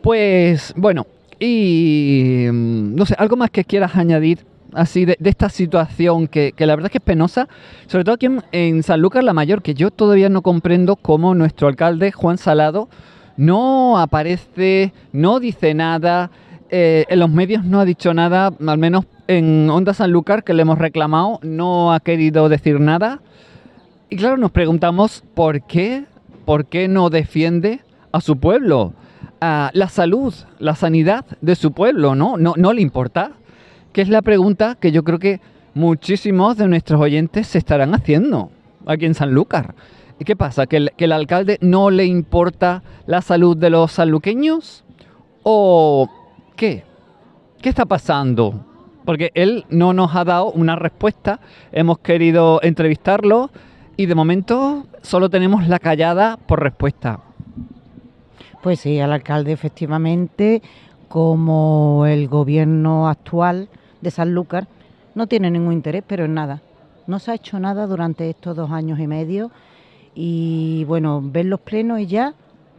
[0.02, 1.06] pues bueno,
[1.40, 6.74] y mm, no sé, algo más que quieras añadir así de, esta situación que, la
[6.74, 7.48] verdad es que es penosa,
[7.86, 11.68] sobre todo aquí en, San Lucas la Mayor, que yo todavía no comprendo cómo nuestro
[11.68, 12.88] alcalde Juan Salado
[13.36, 16.30] no aparece, no dice nada,
[16.76, 20.62] eh, en los medios no ha dicho nada, al menos en Onda Sanlúcar que le
[20.62, 23.20] hemos reclamado, no ha querido decir nada.
[24.10, 26.06] Y claro, nos preguntamos por qué,
[26.44, 27.78] por qué no defiende
[28.10, 28.92] a su pueblo,
[29.40, 32.36] a la salud, la sanidad de su pueblo, ¿no?
[32.38, 33.30] No, no le importa
[33.92, 35.40] que es la pregunta que yo creo que
[35.74, 38.50] muchísimos de nuestros oyentes se estarán haciendo
[38.84, 39.76] aquí en Sanlúcar.
[40.18, 40.66] ¿Y qué pasa?
[40.66, 44.82] ¿Que el, alcalde no le importa la salud de los sanluqueños?
[45.44, 46.08] ¿O
[46.56, 46.84] qué?
[47.60, 48.64] ¿Qué está pasando?
[49.04, 51.40] Porque él no nos ha dado una respuesta,
[51.72, 53.50] hemos querido entrevistarlo
[53.96, 57.20] y de momento solo tenemos la callada por respuesta.
[58.62, 60.62] Pues sí, al alcalde efectivamente,
[61.08, 63.68] como el gobierno actual
[64.00, 64.66] de Sanlúcar
[65.14, 66.62] no tiene ningún interés, pero en nada.
[67.06, 69.50] No se ha hecho nada durante estos dos años y medio
[70.14, 72.34] y bueno, ver los plenos y ya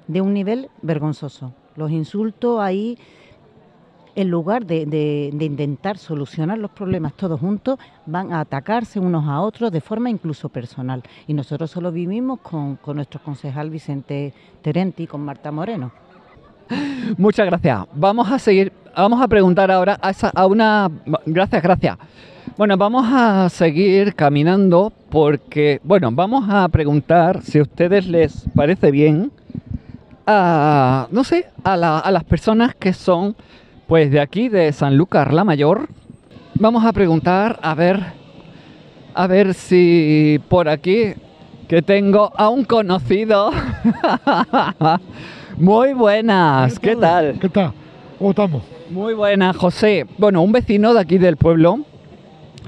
[0.07, 1.53] de un nivel vergonzoso.
[1.75, 2.97] Los insultos ahí,
[4.15, 9.71] en lugar de, intentar solucionar los problemas todos juntos, van a atacarse unos a otros
[9.71, 11.03] de forma incluso personal.
[11.27, 15.91] Y nosotros solo vivimos con, con nuestro concejal Vicente Terenti, con Marta Moreno.
[17.17, 17.85] Muchas gracias.
[17.93, 20.89] Vamos a seguir, vamos a preguntar ahora a, una...
[21.25, 21.97] Gracias, gracias.
[22.57, 28.91] Bueno, vamos a seguir caminando porque, bueno, vamos a preguntar si a ustedes les parece
[28.91, 29.31] bien
[30.25, 33.35] a, no sé, a, a las personas que son,
[33.87, 35.87] pues, de aquí, de San Lucas la Mayor.
[36.55, 37.99] Vamos a preguntar, a ver,
[39.13, 41.13] a ver si por aquí,
[41.67, 43.51] que tengo a un conocido.
[45.57, 47.37] Muy buenas, ¿qué tal?
[47.39, 47.73] ¿Qué tal?
[48.17, 48.63] ¿Cómo estamos?
[48.89, 50.05] Muy buenas, José.
[50.17, 51.79] Bueno, un vecino de aquí del pueblo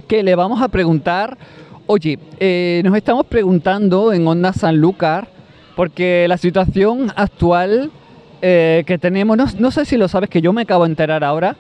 [0.08, 1.38] que le vamos a preguntar,
[1.86, 5.27] oye, eh, nos estamos preguntando en Onda Sanlúcar,
[5.75, 7.91] porque la situación actual
[8.41, 11.23] eh, que tenemos, no, no, sé si lo sabes, que yo me acabo de enterar
[11.23, 11.56] ahora,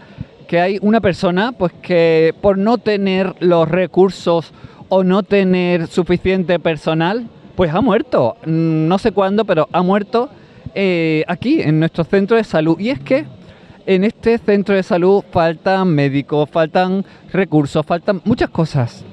[0.47, 4.53] que hay una persona pues que por no tener los recursos
[4.89, 8.37] o no tener suficiente personal, pues ha muerto.
[8.45, 10.29] Mm, no sé cuándo, pero ha muerto
[10.75, 12.79] eh, aquí, en nuestro centro de salud.
[12.79, 13.25] Y es que
[13.85, 19.03] en este centro de salud faltan médicos, faltan recursos, faltan muchas cosas.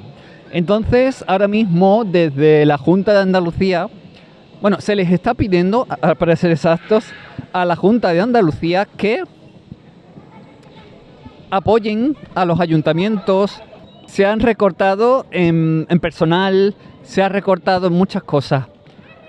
[0.52, 3.88] Entonces, ahora mismo, desde la Junta de Andalucía,
[4.60, 5.86] bueno, se les está pidiendo,
[6.18, 7.06] para ser exactos,
[7.54, 9.22] a la Junta de Andalucía que
[11.50, 13.62] apoyen a los ayuntamientos.
[14.06, 18.66] Se han recortado en, personal, se ha recortado en muchas cosas.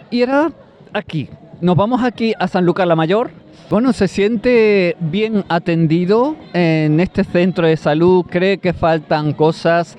[0.10, 0.52] Y era
[0.92, 1.30] aquí,
[1.62, 3.30] nos vamos aquí a San Lucas la Mayor.
[3.70, 8.26] Bueno, ¿se siente bien atendido en este centro de salud?
[8.28, 9.98] ¿Cree que faltan cosas?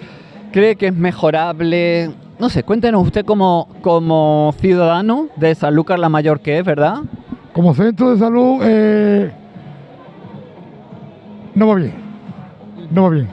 [0.52, 2.10] ¿Cree que es mejorable?
[2.40, 7.02] No sé, cuéntenos usted como, como ciudadano de San Lucas la Mayor que es, ¿verdad?
[7.56, 9.30] Como centro de salud, eh,
[11.54, 11.94] no va bien.
[12.90, 13.28] No va bien.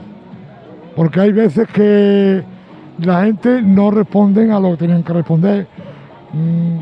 [0.96, 2.42] porque hay veces que
[3.00, 5.66] la gente no responden a lo que tienen que responder,
[6.32, 6.76] mm,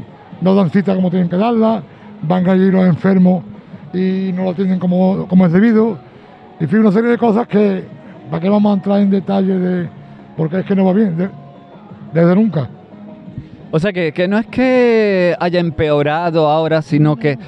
[0.44, 1.82] no dan cita como tienen que darla,
[2.22, 3.42] van allí los enfermos
[3.92, 5.98] y no lo atienden como, como es debido.
[6.60, 7.84] En fin, una serie de cosas que,
[8.30, 9.88] ¿para qué vamos a entrar en detalle de,
[10.36, 11.30] porque es que no va bien, de-
[12.12, 12.68] desde nunca.
[13.74, 17.38] O sea que, que no es que haya empeorado ahora, sino que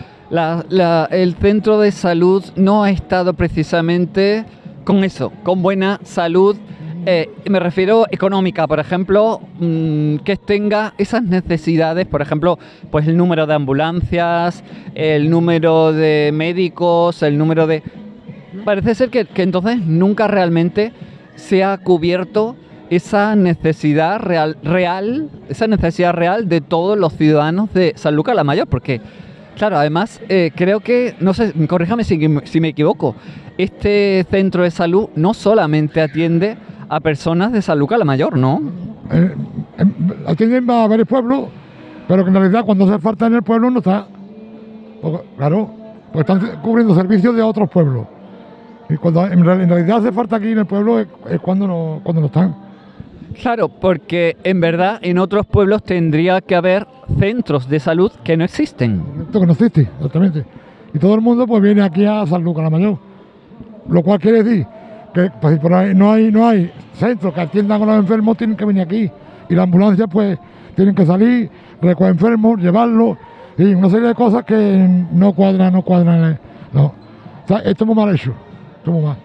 [1.10, 4.46] el centro de salud no ha estado precisamente
[4.84, 6.56] con eso, con buena salud.
[7.04, 12.58] Eh, me refiero económica, por ejemplo, mm, que tenga esas necesidades, por ejemplo,
[12.90, 17.82] pues el número de ambulancias, el número de médicos, el número de...
[18.64, 20.94] Parece ser que, que entonces nunca realmente
[21.34, 22.56] se ha cubierto
[22.90, 28.44] esa necesidad real, real, esa necesidad real de todos los ciudadanos de San Lucas la
[28.44, 29.00] Mayor, porque,
[29.56, 33.14] claro, además eh, creo que, no sé, corríjame si, si me equivoco,
[33.58, 36.56] este centro de salud no solamente atiende
[36.88, 38.60] a personas de San Lucas la Mayor, ¿no?
[39.10, 39.34] Eh,
[39.78, 39.92] em,
[40.26, 41.46] atienden a varios pueblos,
[42.08, 44.06] pero que en realidad cuando hace falta en el pueblo no está.
[45.36, 45.70] Claro,
[46.12, 48.06] pues están cubriendo servicios de otros pueblos.
[48.88, 52.20] Y cuando en realidad hace falta aquí en el pueblo es, es cuando, no, cuando
[52.20, 52.54] no están.
[53.40, 56.87] Claro, porque en verdad en otros pueblos tendría que haber
[57.18, 59.02] centros de salud que no existen.
[59.26, 60.44] Esto que no existe, exactamente.
[60.92, 62.98] Y todo el mundo pues viene aquí a San Lucas la Mayor.
[63.88, 64.66] Lo cual quiere decir
[65.12, 68.56] que pues, por ahí no hay, no hay centros que atiendan a los enfermos, tienen
[68.56, 69.10] que venir aquí.
[69.48, 70.38] Y la ambulancia pues
[70.74, 73.16] tienen que salir, recoger enfermos, llevarlos,
[73.56, 76.38] y una serie de cosas que no cuadran, no cuadran.
[76.72, 76.92] No.
[77.48, 78.32] O esto es muy mal hecho.
[78.78, 79.16] Esto mal.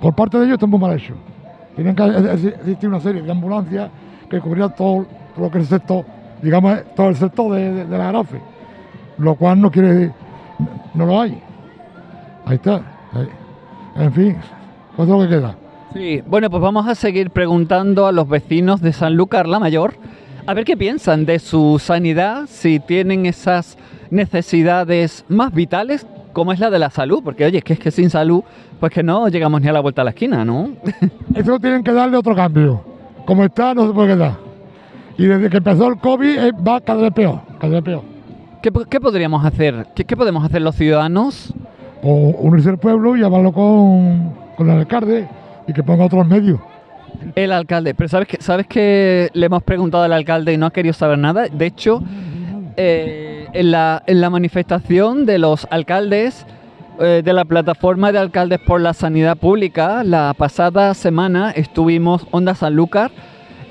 [0.00, 1.14] Por parte de ellos esto es muy mal hecho.
[1.74, 3.90] Tienen que ex- ex- existir una serie de ambulancias
[4.30, 5.06] que cubrieran todo
[5.36, 6.04] lo que el sector,
[6.42, 8.40] digamos, todo el sector de, la Grafe.
[9.18, 10.12] Lo cual no quiere decir,
[10.94, 11.40] no lo hay.
[12.46, 12.82] Ahí está.
[13.96, 14.36] En fin,
[14.96, 15.56] pues es lo que queda.
[15.92, 19.94] Sí, bueno, pues vamos a seguir preguntando a los vecinos de Sanlúcar la Mayor
[20.46, 23.78] a ver qué piensan de su sanidad, si tienen esas
[24.10, 27.90] necesidades más vitales, como es la de la salud, porque oye, es que es que
[27.90, 28.42] sin salud,
[28.78, 30.68] pues que no llegamos ni a la vuelta a la esquina, ¿no?
[31.34, 32.84] Eso tienen que darle otro cambio.
[33.24, 34.36] Como está, no se puede quedar.
[35.16, 38.02] Y desde que empezó el COVID eh, va cada vez peor, cada vez peor.
[38.62, 39.86] ¿Qué, po- qué podríamos hacer?
[39.94, 41.54] ¿Qué, qué podemos hacer los ciudadanos?
[42.02, 45.26] O unirse al pueblo y hablarlo con, con el alcalde
[45.66, 46.58] y que ponga otros medios.
[47.36, 50.70] El alcalde, pero ¿sabes que, ¿sabes que le hemos preguntado al alcalde y no ha
[50.72, 51.46] querido saber nada?
[51.48, 52.02] De hecho,
[52.76, 56.44] eh, en, la, manifestación de los alcaldes
[57.00, 62.54] eh, de la plataforma de alcaldes por la sanidad pública, la pasada semana estuvimos Onda
[62.54, 63.10] Sanlúcar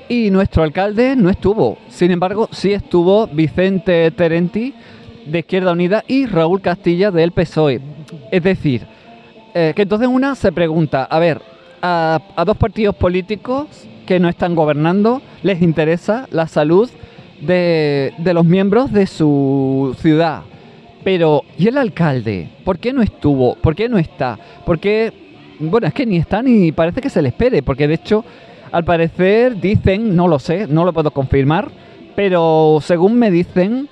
[0.08, 1.78] y nuestro alcalde no estuvo.
[1.88, 4.74] Sin embargo, sí estuvo Vicente Terenti
[5.26, 7.80] de Izquierda Unida y Raúl Castilla del PSOE.
[8.30, 8.86] Es decir,
[9.54, 11.40] eh, que entonces una se pregunta, a ver,
[11.86, 13.66] a dos partidos políticos
[14.06, 16.88] que no están gobernando les interesa la salud
[17.46, 20.42] de, de los miembros de su ciudad.
[21.04, 22.48] Pero, ¿y el alcalde?
[22.64, 23.56] ¿Por qué no estuvo?
[23.56, 24.38] ¿Por qué no está?
[24.64, 25.12] ¿Por qué?
[25.60, 28.24] Bueno, es que ni está ni parece que se le espere, porque de hecho,
[28.72, 31.70] al parecer dicen, no lo sé, no lo puedo confirmar,
[32.16, 33.88] pero según me dicen,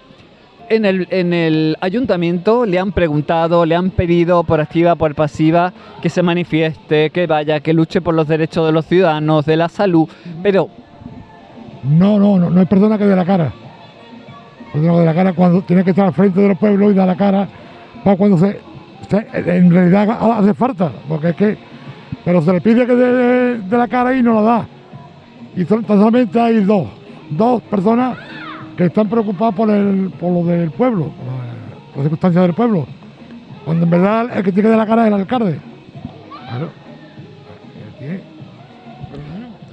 [0.70, 5.72] en el, en el ayuntamiento le han preguntado, le han pedido por activa, por pasiva,
[6.00, 9.68] que se manifieste, que vaya, que luche por los derechos de los ciudadanos, de la
[9.68, 10.08] salud,
[10.42, 10.70] pero
[11.82, 13.52] No, no, no, no hay persona que dé la cara.
[14.72, 16.94] Persona que dé la cara cuando tiene que estar al frente de los pueblos y
[16.94, 17.48] dar la cara
[18.04, 18.58] para cuando se,
[19.34, 21.58] en realidad ha- hace falta, porque es que,
[22.24, 24.66] pero se le pide que dé de la cara y no la da.
[25.56, 26.86] Y solamente hay dos,
[27.30, 28.16] dos personas
[28.76, 31.42] que están preocupadas por, el, por lo del pueblo, por la-
[31.88, 32.86] por las circunstancias del pueblo.
[33.64, 35.60] Cuando en verdad el que tiene que dar la cara es el alcalde.
[36.48, 36.68] Claro.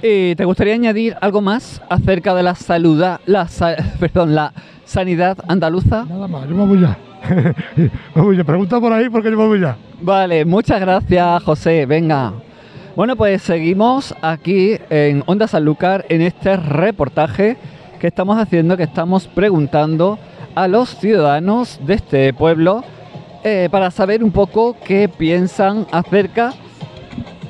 [0.02, 4.52] Eh, ¿Te gustaría añadir algo más acerca de la salud, la, sa- perdón, la
[4.84, 6.04] sanidad andaluza?
[6.08, 6.96] Nada más, yo me voy ya.
[8.14, 8.44] me voy ya.
[8.44, 9.76] Pregunta por ahí porque yo me voy ya.
[10.00, 11.84] Vale, muchas gracias, José.
[11.86, 12.32] Venga.
[12.96, 17.56] Bueno, pues seguimos aquí en Onda Sanlúcar en este reportaje
[18.00, 20.18] que estamos haciendo, que estamos preguntando
[20.54, 22.82] a los ciudadanos de este pueblo
[23.44, 26.52] eh, para saber un poco qué piensan acerca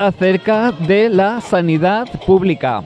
[0.01, 2.83] acerca de la sanidad pública.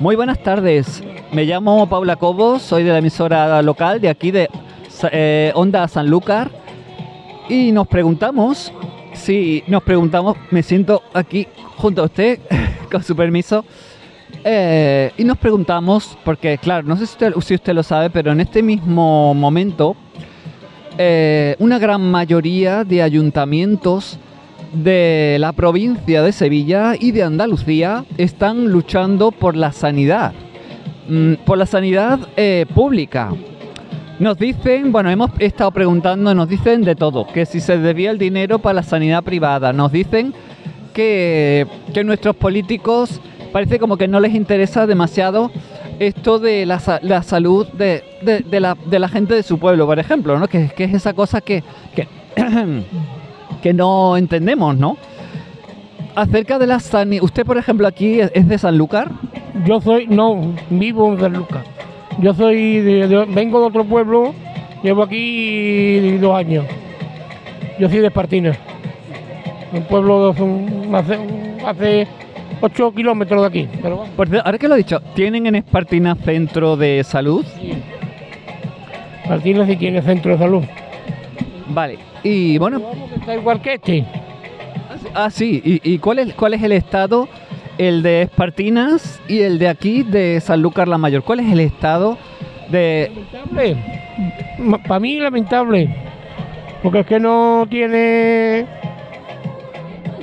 [0.00, 1.00] Muy buenas tardes.
[1.30, 4.50] Me llamo Paula Cobos, soy de la emisora local de aquí de
[5.12, 6.50] eh, Onda Sanlúcar
[7.48, 8.72] y nos preguntamos
[9.12, 12.40] si nos preguntamos, me siento aquí junto a usted,
[12.90, 13.64] con su permiso,
[14.42, 18.62] eh, y nos preguntamos, porque claro, no sé si usted, lo sabe, pero en este
[18.62, 19.96] mismo momento,
[20.98, 24.18] eh, una gran mayoría de ayuntamientos
[24.82, 30.32] de la provincia de Sevilla y de Andalucía están luchando por la sanidad,
[31.08, 33.30] mm, por la sanidad eh, pública.
[34.18, 38.18] Nos dicen, bueno, hemos estado preguntando, nos dicen de todo, que si se debía el
[38.18, 40.32] dinero para la sanidad privada, nos dicen
[40.94, 43.20] que, que nuestros políticos
[43.52, 45.50] parece como que no les interesa demasiado
[45.98, 49.86] esto de la, la salud de, de- de la, de la gente de su pueblo,
[49.86, 50.48] por ejemplo, ¿no?
[50.48, 51.62] Que, que es esa cosa que,
[51.94, 52.06] que,
[53.66, 54.96] que no entendemos, ¿no?
[56.14, 59.10] Acerca de la sanidad, usted, por ejemplo, aquí es de Sanlúcar.
[59.64, 61.64] Yo soy, no, vivo en San Lucas.
[62.20, 64.32] Yo soy, de- de- vengo de otro pueblo,
[64.84, 66.64] llevo aquí dos años.
[67.80, 68.56] Yo soy de Espartina,
[69.72, 71.18] un pueblo de hace,
[71.66, 72.06] hace
[72.60, 73.68] 8 kilómetros de aquí.
[73.82, 77.44] Pero cierto, ahora que lo he dicho, ¿tienen en Espartina centro de salud?
[79.24, 80.62] Espartina sí tiene centro de salud.
[81.70, 81.98] Vale.
[82.26, 82.80] Y bueno,
[83.14, 84.04] Está igual que este.
[85.14, 85.62] ah, sí.
[85.64, 87.28] ¿Y, y cuál, es, cuál es el estado?
[87.78, 91.22] El de Espartinas y el de aquí, de Sanlúcar la Mayor.
[91.22, 92.18] ¿Cuál es el estado
[92.70, 93.76] de, Lamentable.
[94.88, 95.94] Para mí lamentable.
[96.82, 98.66] Porque es que no tiene...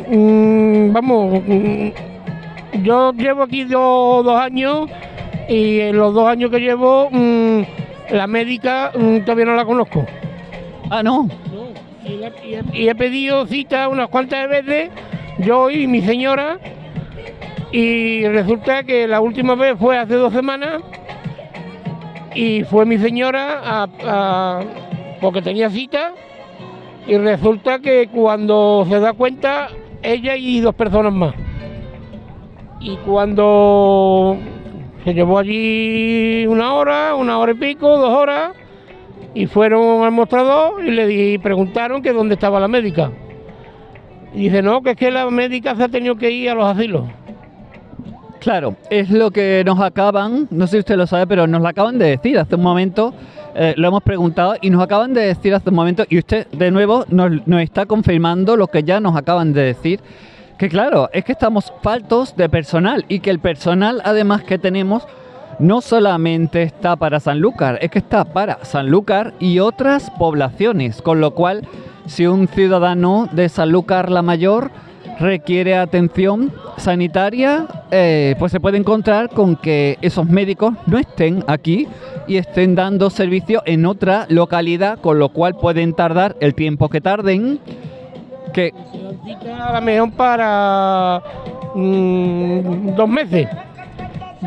[0.09, 1.87] mm, vamos, mm,
[2.83, 4.89] yo llevo aquí do- dos años
[5.47, 7.61] y en los dos años que llevo mm,
[8.11, 8.91] la médica
[9.25, 10.05] todavía no la conozco.
[10.89, 11.27] Ah, no.
[12.73, 14.89] Y he, pedido cita unas cuantas veces,
[15.39, 16.59] yo y mi señora,
[17.71, 20.81] y resulta que la última vez fue hace dos semanas
[22.35, 24.61] y fue mi señora a-
[25.21, 26.11] porque tenía cita
[27.07, 29.69] y resulta que cuando se da cuenta
[30.01, 31.33] ella y dos personas más.
[32.79, 34.37] Y cuando
[35.05, 38.51] se llevó allí una hora, una hora y pico, dos horas,
[39.33, 43.11] y fueron al mostrador y le preguntaron que dónde estaba la médica.
[44.33, 46.65] Y dice, no, que es que la médica se ha tenido que ir a los
[46.65, 47.03] asilos.
[48.39, 51.67] Claro, es lo que nos acaban, no sé si usted lo sabe, pero nos lo
[51.67, 53.13] acaban de decir hace un momento,
[53.55, 56.69] eh, lo hemos preguntado y nos acaban de decir hace un momento, y usted de
[56.69, 60.01] nuevo nos está confirmando lo que ya nos acaban de decir,
[60.57, 65.07] que claro, es que estamos faltos de personal y que el personal además que tenemos
[65.59, 71.31] no solamente está para Sanlúcar, es que está para Sanlúcar y otras poblaciones, con lo
[71.31, 71.67] cual
[72.05, 74.71] si un ciudadano de Sanlúcar la Mayor
[75.19, 81.87] requiere atención sanitaria, eh, pues se puede encontrar con que esos médicos no estén aquí
[82.27, 87.01] y estén dando servicio en otra localidad, con lo cual pueden tardar el tiempo que
[87.01, 87.59] tarden.
[88.53, 88.73] Que
[89.61, 91.21] a lo mejor para
[91.73, 93.47] mm, dos meses.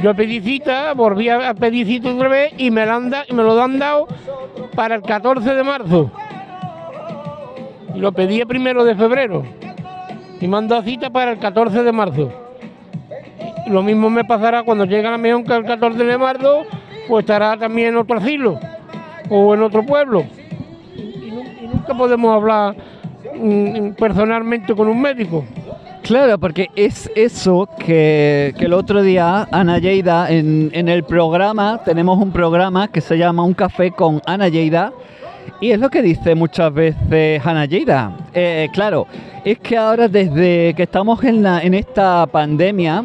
[0.03, 4.07] Yo pedí cita, volví a pedir cita otra vez y me, lo han dado
[4.75, 6.11] para el 14 de marzo.
[7.95, 9.43] Y lo pedí el primero de febrero.
[10.39, 12.31] Y me han dado cita para el 14 de marzo.
[13.69, 16.65] Lo mismo me pasará cuando llegue a la que el 14 de marzo,
[17.09, 18.61] pues estará también en otro asilo
[19.31, 20.25] o en otro pueblo.
[20.95, 22.77] Y nunca podemos hablar
[23.35, 25.45] mm, personalmente con un médico.
[26.07, 32.23] Claro, porque es eso que, el otro día Ana Lleida en, en el programa, tenemos
[32.23, 34.93] un programa que se llama Un café con Ana Lleida
[35.61, 38.17] y es lo que dice muchas veces Ana Lleida.
[38.33, 39.09] Eh, claro,
[39.45, 43.05] es que ahora desde que estamos en, la, en esta pandemia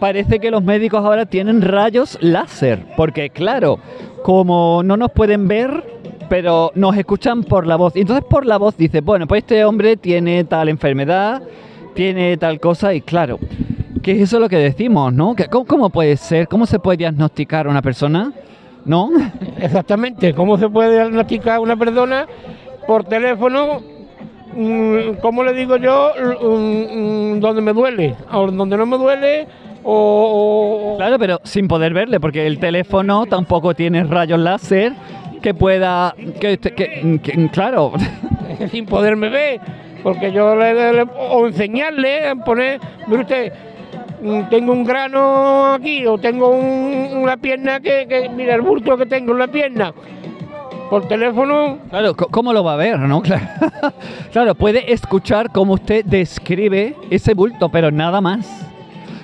[0.00, 3.80] parece que los médicos ahora tienen rayos láser, porque claro,
[4.22, 5.84] como no nos pueden ver,
[6.30, 7.94] pero nos escuchan por la voz.
[7.96, 11.42] Y entonces por la voz dice, bueno, pues este hombre tiene tal enfermedad,
[11.94, 13.38] tiene tal cosa y claro,
[14.02, 15.34] que es eso lo que decimos, ¿no?
[15.50, 16.48] ¿cómo, cómo puede ser?
[16.48, 18.32] ¿Cómo se puede diagnosticar a una persona?
[18.84, 19.10] ¿No?
[19.60, 22.26] Exactamente, ¿cómo se puede diagnosticar a una persona
[22.86, 23.80] por teléfono?
[24.54, 26.12] mm, ¿Cómo le digo yo?
[26.40, 29.46] mm, mm, Donde me duele, o donde no me duele,
[29.84, 34.92] o- Claro, pero sin poder verle, porque el teléfono tampoco tiene rayos láser
[35.42, 36.14] que pueda...
[36.40, 37.92] Que, que- que- claro,
[38.70, 39.60] sin poderme ver,
[40.02, 43.52] porque yo le, o enseñarle, poner, mire usted,
[44.22, 48.96] mm, tengo un grano aquí, o tengo un- una pierna que, que, mira el bulto
[48.96, 49.92] que tengo en la pierna,
[50.90, 53.20] por teléfono, Claro, ¿cómo lo va a ver, no?
[53.22, 53.44] Claro,
[54.32, 58.46] Claro, puede escuchar cómo usted describe ese bulto, pero nada más.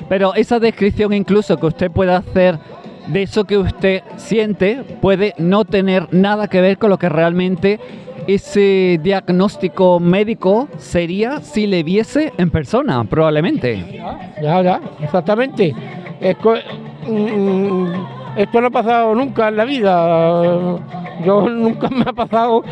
[0.08, 2.58] Pero esa descripción incluso que usted pueda hacer
[3.06, 7.80] de eso que usted siente puede no tener nada que ver con lo que realmente
[8.26, 14.00] ese diagnóstico médico sería si le viese en persona, probablemente.
[14.42, 15.74] ya, ya, exactamente.
[16.42, 16.54] Co-
[17.08, 17.86] mm,
[18.36, 20.50] esto no ha pasado nunca en la vida,
[21.24, 22.62] yo nunca me ha pasado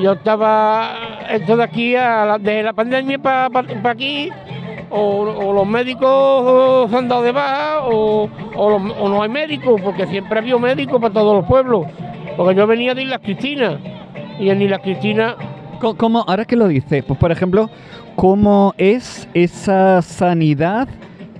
[0.00, 0.90] yo estaba
[1.30, 4.30] esto de aquí, a la- de la pandemia para aquí,
[4.90, 10.38] o, los médicos se han dado de baja, o, o no hay médicos, porque siempre
[10.38, 11.86] ha habido médicos para todos los pueblos.
[12.36, 13.78] Porque yo venía de Islas Cristina,
[14.38, 15.36] y en Islas Cristina
[15.78, 17.68] ¿Cómo, ahora que lo dices, pues por ejemplo,
[18.14, 20.88] ¿cómo es esa sanidad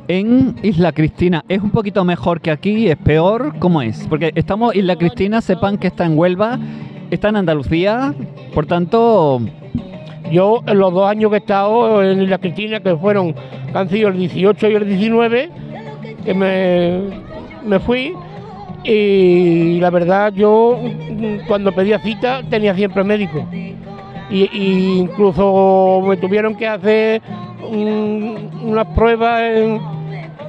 [0.09, 1.43] en Isla Cristina?
[1.49, 2.89] ¿Es un poquito mejor que aquí?
[2.89, 3.55] ¿Es peor?
[3.59, 4.07] ¿Cómo es?
[4.09, 6.59] Porque estamos, Isla Cristina, sepan que está en Huelva,
[7.11, 8.15] está en Andalucía,
[8.55, 9.41] por tanto,
[10.31, 13.89] Yo, en los dos años que he estado en Isla Cristina, que fueron, que han
[13.89, 15.51] sido el 18 y el 19,
[16.25, 17.01] que me,
[17.65, 18.13] me fui,
[18.87, 20.79] y la verdad, yo
[21.49, 23.47] cuando pedía cita tenía siempre médico.
[24.31, 27.23] Y, y incluso me tuvieron que hacer
[27.71, 29.81] unas pruebas en,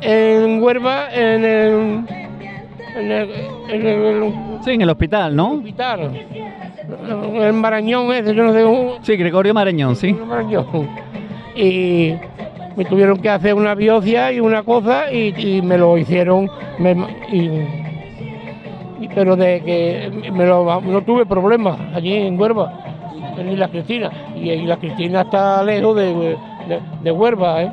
[0.01, 2.03] en Huelva, en el,
[2.95, 3.29] en el,
[3.69, 4.33] en el
[4.63, 5.51] sí, en el hospital, ¿no?
[5.53, 6.11] hospital.
[7.41, 10.15] El Marañón ese, yo no sé Sí, Gregorio Marañón, sí.
[11.55, 12.13] y
[12.75, 16.95] me tuvieron que hacer una biopsia y una cosa y, y me lo hicieron me-
[17.31, 17.86] y-
[19.13, 22.73] pero de que me lo- no tuve problemas allí en Huelva
[23.37, 24.09] en Isla Cristina.
[24.35, 26.37] Y Isla Cristina está lejos de, de,
[27.03, 27.71] de Huelva ¿eh?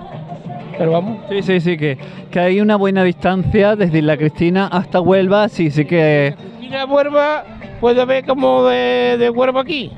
[0.77, 1.18] pero vamos.
[1.31, 1.97] Sí, sí, sí, que,
[2.31, 6.35] que hay una buena distancia desde Isla Cristina hasta Huelva, sí, sí que...
[6.59, 7.45] Cristina Huelva
[7.81, 9.91] puede ver como de, de Huelva aquí.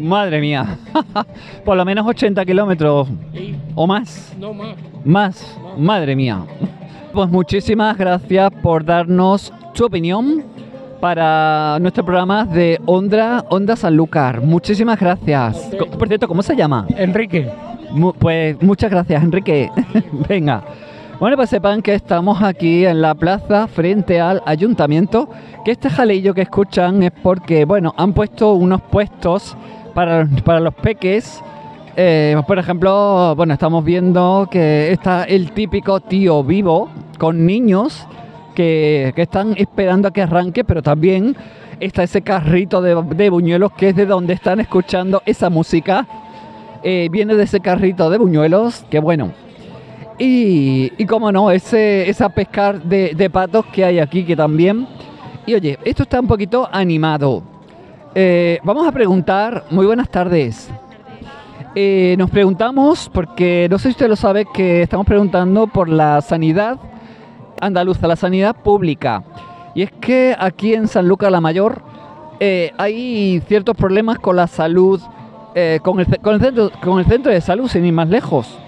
[0.00, 0.78] Madre mía,
[1.64, 3.06] por lo menos 80 kilómetros
[3.76, 4.34] o más.
[4.40, 4.74] no más.
[5.04, 6.38] Más, madre mía.
[7.12, 10.42] Pues muchísimas gracias por darnos su opinión
[11.04, 14.40] para nuestro programa de Onda, Onda Sanlúcar.
[14.40, 15.68] Muchísimas gracias.
[15.98, 16.86] Por cierto, ¿cómo se llama?
[16.96, 17.46] Enrique
[17.90, 19.70] Mu- pues muchas gracias, Enrique.
[20.30, 20.64] Venga.
[21.20, 25.28] Bueno, pues sepan que estamos aquí en la plaza frente al ayuntamiento,
[25.62, 29.58] que este jaleillo que escuchan es porque, bueno, han puesto unos puestos
[29.92, 31.38] para, para los peques.
[31.98, 36.88] Eh, por ejemplo, bueno, estamos viendo que está el típico tío vivo
[37.18, 38.06] con niños
[38.54, 41.36] que, están esperando a que arranque, pero también
[41.80, 46.06] está ese carrito de, de buñuelos que es de donde están escuchando esa música.
[46.82, 49.32] Eh, viene de ese carrito de buñuelos, que bueno.
[50.18, 54.86] Y, y como no, ese, esa pescar de, de patos que hay aquí, que también.
[55.46, 57.42] Y oye, esto está un poquito animado.
[58.14, 60.70] Eh, vamos a preguntar, muy buenas tardes.
[61.74, 66.20] Eh, nos preguntamos, porque no sé si usted lo sabe, que estamos preguntando por la
[66.20, 66.78] sanidad
[67.60, 69.22] andaluza, la sanidad pública.
[69.74, 71.82] Y es que aquí en San Lucas la Mayor
[72.40, 75.00] eh, hay ciertos problemas con la salud,
[75.54, 78.58] eh, con, el, con, el centro, con el centro de salud, sin ir más lejos.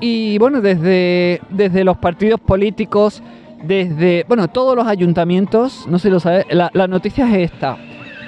[0.00, 3.22] Y bueno, desde, desde los partidos políticos,
[3.62, 7.76] desde, bueno, todos los ayuntamientos, no sé si lo sabe, la, la noticia es esta.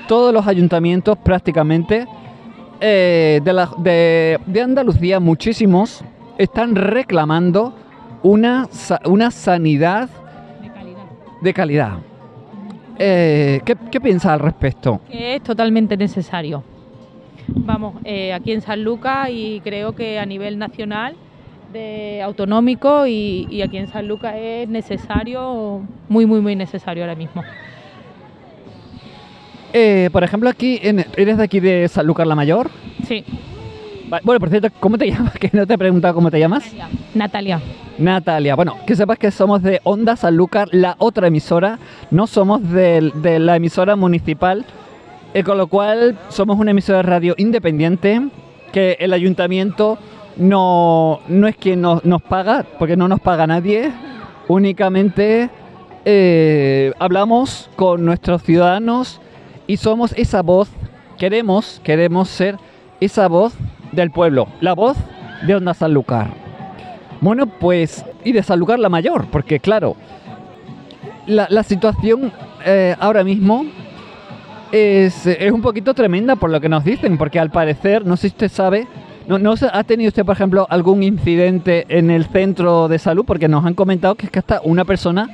[0.07, 2.07] Todos los ayuntamientos prácticamente
[2.81, 6.03] eh, de, la- de- de Andalucía, muchísimos,
[6.39, 7.75] están reclamando
[8.23, 8.69] una,
[9.07, 10.09] una sanidad
[11.41, 11.93] de calidad.
[12.99, 15.01] Eh, ¿qué, ¿Qué piensa al respecto?
[15.09, 16.65] que es totalmente necesario.
[17.49, 21.15] Vamos, eh, aquí en San Lucas y creo que a nivel nacional,
[21.73, 27.15] de autonómico y, y aquí en San Lucas es necesario, muy, muy, muy necesario ahora
[27.15, 27.43] mismo.
[29.73, 32.71] Eh, por ejemplo, aquí, en- ¿eres de aquí de Sanlúcar la Mayor?
[33.07, 33.25] Sí,
[34.23, 35.35] Bueno, por cierto, ¿cómo te llamas?
[35.35, 36.65] Que no te he preguntado cómo te llamas.
[37.15, 37.61] Natalia.
[37.99, 38.55] Natalia.
[38.55, 41.79] Bueno, que sepas que somos de Onda Sanlúcar, la otra emisora.
[42.11, 44.65] No somos de, la emisora municipal,
[45.35, 48.29] eh, con lo cual somos una emisora de radio independiente
[48.73, 49.99] que el ayuntamiento
[50.37, 53.93] no, no es quien nos, nos paga, porque no nos paga nadie.
[54.47, 55.51] Únicamente
[56.05, 59.21] eh, hablamos con nuestros ciudadanos
[59.67, 60.71] y somos esa voz.
[61.19, 62.57] Queremos, queremos ser
[63.01, 63.55] esa voz
[63.93, 64.97] del pueblo, la voz
[65.47, 66.29] de Onda Sanlúcar.
[67.21, 69.97] Bueno, pues, y de Sanlúcar la mayor, porque claro,
[71.27, 72.33] la, situación
[72.65, 73.67] eh, ahora mismo
[74.73, 78.35] es, un poquito tremenda por lo que nos dicen, porque al parecer, no sé si
[78.35, 78.87] usted sabe,
[79.27, 83.25] no, no ¿ha tenido usted, por ejemplo, algún incidente en el centro de salud?
[83.27, 85.29] Porque nos han comentado que es que hasta una persona,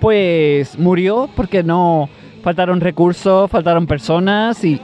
[0.00, 2.08] pues, murió porque no
[2.42, 4.80] faltaron recursos, faltaron personas y...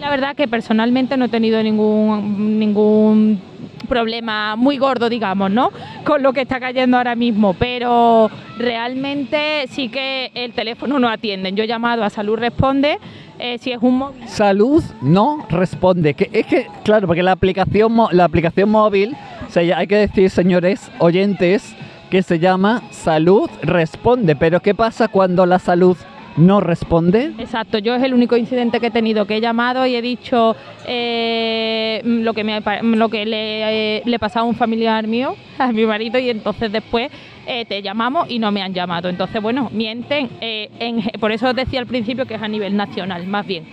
[0.00, 3.40] La verdad que personalmente no he tenido ningún, ningún
[3.88, 5.70] problema muy gordo, digamos, ¿no?
[6.04, 11.54] Con lo que está cayendo ahora mismo, pero realmente sí que el teléfono no atienden.
[11.56, 12.98] Yo he llamado a Salud Responde,
[13.38, 14.26] eh, si es un móvil.
[14.28, 16.14] Salud no responde.
[16.14, 19.16] Que es que, claro, porque la aplicación, la aplicación móvil,
[19.48, 21.74] se lla- hay que decir, señores oyentes,
[22.10, 24.34] que se llama Salud Responde.
[24.34, 25.96] Pero ¿qué pasa cuando la salud
[26.36, 27.32] no responde.
[27.38, 30.54] Exacto, yo es el único incidente que he tenido, que he llamado y he dicho
[30.86, 35.72] eh, lo que, me, lo que le, eh, le pasaba a un familiar mío, a
[35.72, 37.10] mi marido, y entonces después
[37.46, 39.08] eh, te llamamos y no me han llamado.
[39.08, 40.28] Entonces, bueno, mienten.
[40.40, 43.64] eh, en- por eso os decía al principio que es a nivel nacional, más bien.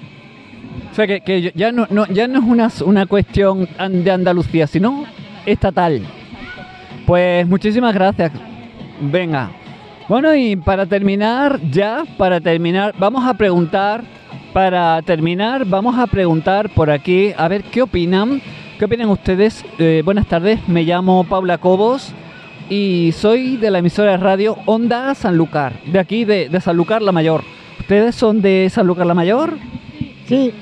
[0.91, 4.65] O sea que, que ya, no, no- ya no es una, una cuestión de Andalucía,
[4.67, 5.05] sino
[5.45, 6.01] estatal.
[7.05, 8.31] Pues muchísimas gracias.
[8.99, 9.51] Venga.
[10.07, 14.03] Bueno, y para terminar, ya, para terminar, vamos a preguntar,
[14.53, 18.41] para terminar, vamos a preguntar por aquí, a ver qué opinan,
[18.79, 19.65] qué opinan ustedes.
[19.77, 22.13] Eh, buenas tardes, me llamo Paula Cobos
[22.69, 27.11] y soy de la emisora de radio Onda Sanlúcar, de aquí, de, de Sanlúcar la
[27.11, 27.43] Mayor.
[27.79, 29.57] ¿Ustedes son de Sanlúcar la Mayor?
[30.25, 30.53] Sí,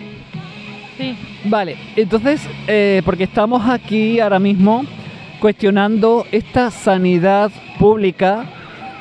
[0.98, 1.16] Sí.
[1.46, 4.86] Vale, entonces, eh, porque estamos aquí ahora mismo
[5.40, 8.46] cuestionando esta sanidad pública,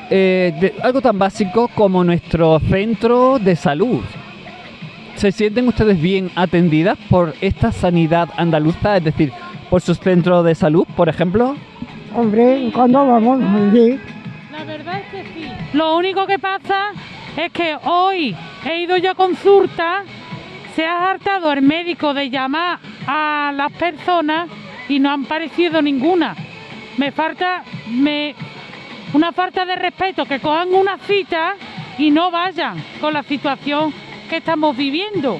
[0.09, 4.01] eh, de algo tan básico como nuestro centro de salud.
[5.15, 9.31] ¿Se sienten ustedes bien atendidas por esta sanidad andaluza, es decir,
[9.69, 11.55] por sus centros de salud, por ejemplo?
[12.15, 13.39] hombre, cuando vamos,
[13.73, 13.99] sí.
[14.51, 15.51] La verdad es que sí.
[15.73, 16.91] Lo único que pasa
[17.37, 18.35] es que hoy
[18.65, 20.03] he ido yo a consulta,
[20.75, 24.49] se ha hartado el médico de llamar a las personas
[24.87, 26.35] y no han parecido ninguna.
[26.97, 28.35] Me falta me,
[29.15, 31.55] una falta de respeto, que cojan una cita
[31.97, 33.93] y no vayan con la situación
[34.29, 35.39] que estamos viviendo.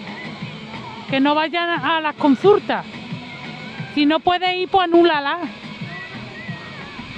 [1.09, 2.85] Que no vayan a las consultas.
[3.93, 5.39] Si no puede ir, pues anúlala.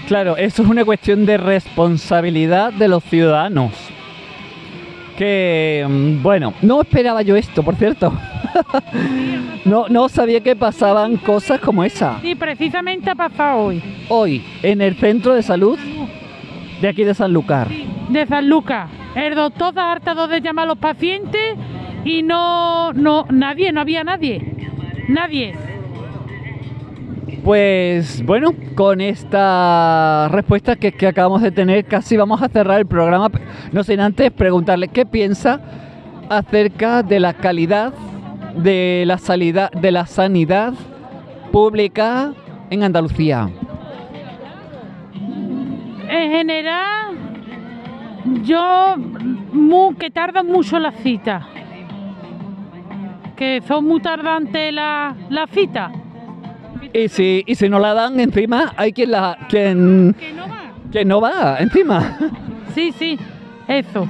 [0.07, 3.73] Claro, eso es una cuestión de responsabilidad de los ciudadanos.
[5.15, 8.13] Que, mm, bueno, no esperaba yo esto, por cierto.
[9.65, 12.19] no, no sabía que pasaban cosas como esa.
[12.21, 13.83] Sí, precisamente ha pasado hoy.
[14.09, 15.77] Hoy, en el centro de salud
[16.81, 17.67] de aquí de Sanlúcar.
[18.09, 18.89] de San Lucas.
[19.15, 21.55] El doctor está hartado de llamar a los pacientes
[22.05, 24.53] y no, no, nadie, no había nadie.
[25.07, 25.55] Nadie.
[27.43, 32.85] Pues bueno, con esta respuesta que, que acabamos de tener, casi vamos a cerrar el
[32.85, 33.29] programa.
[33.71, 35.61] No sin antes preguntarle qué piensa
[36.29, 37.93] acerca de la calidad
[38.57, 40.73] de la, salida, de la sanidad
[41.51, 42.33] pública
[42.69, 43.49] en Andalucía.
[46.09, 47.15] En general,
[48.43, 48.95] yo
[49.99, 51.43] que tardan mucho las citas.
[53.35, 55.91] Que son muy tardantes las la citas.
[56.93, 60.57] Y si, y si no la dan encima, hay quien la quien, Que no va.
[60.91, 62.17] quien no va encima.
[62.73, 63.17] Sí, sí,
[63.67, 64.07] eso.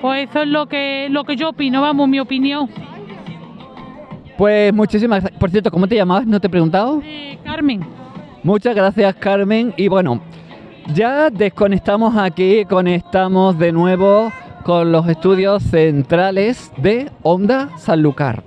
[0.00, 2.68] Pues eso es lo que, lo que yo opino, vamos, mi opinión.
[4.36, 5.40] Pues muchísimas gracias.
[5.40, 6.26] Por cierto, ¿cómo te llamabas?
[6.26, 7.00] ¿No te he preguntado?
[7.04, 7.80] Eh, Carmen.
[8.42, 9.72] Muchas gracias, Carmen.
[9.76, 10.20] Y bueno,
[10.94, 14.32] ya desconectamos aquí, conectamos de nuevo
[14.64, 18.42] con los estudios centrales de Onda Sanlúcar.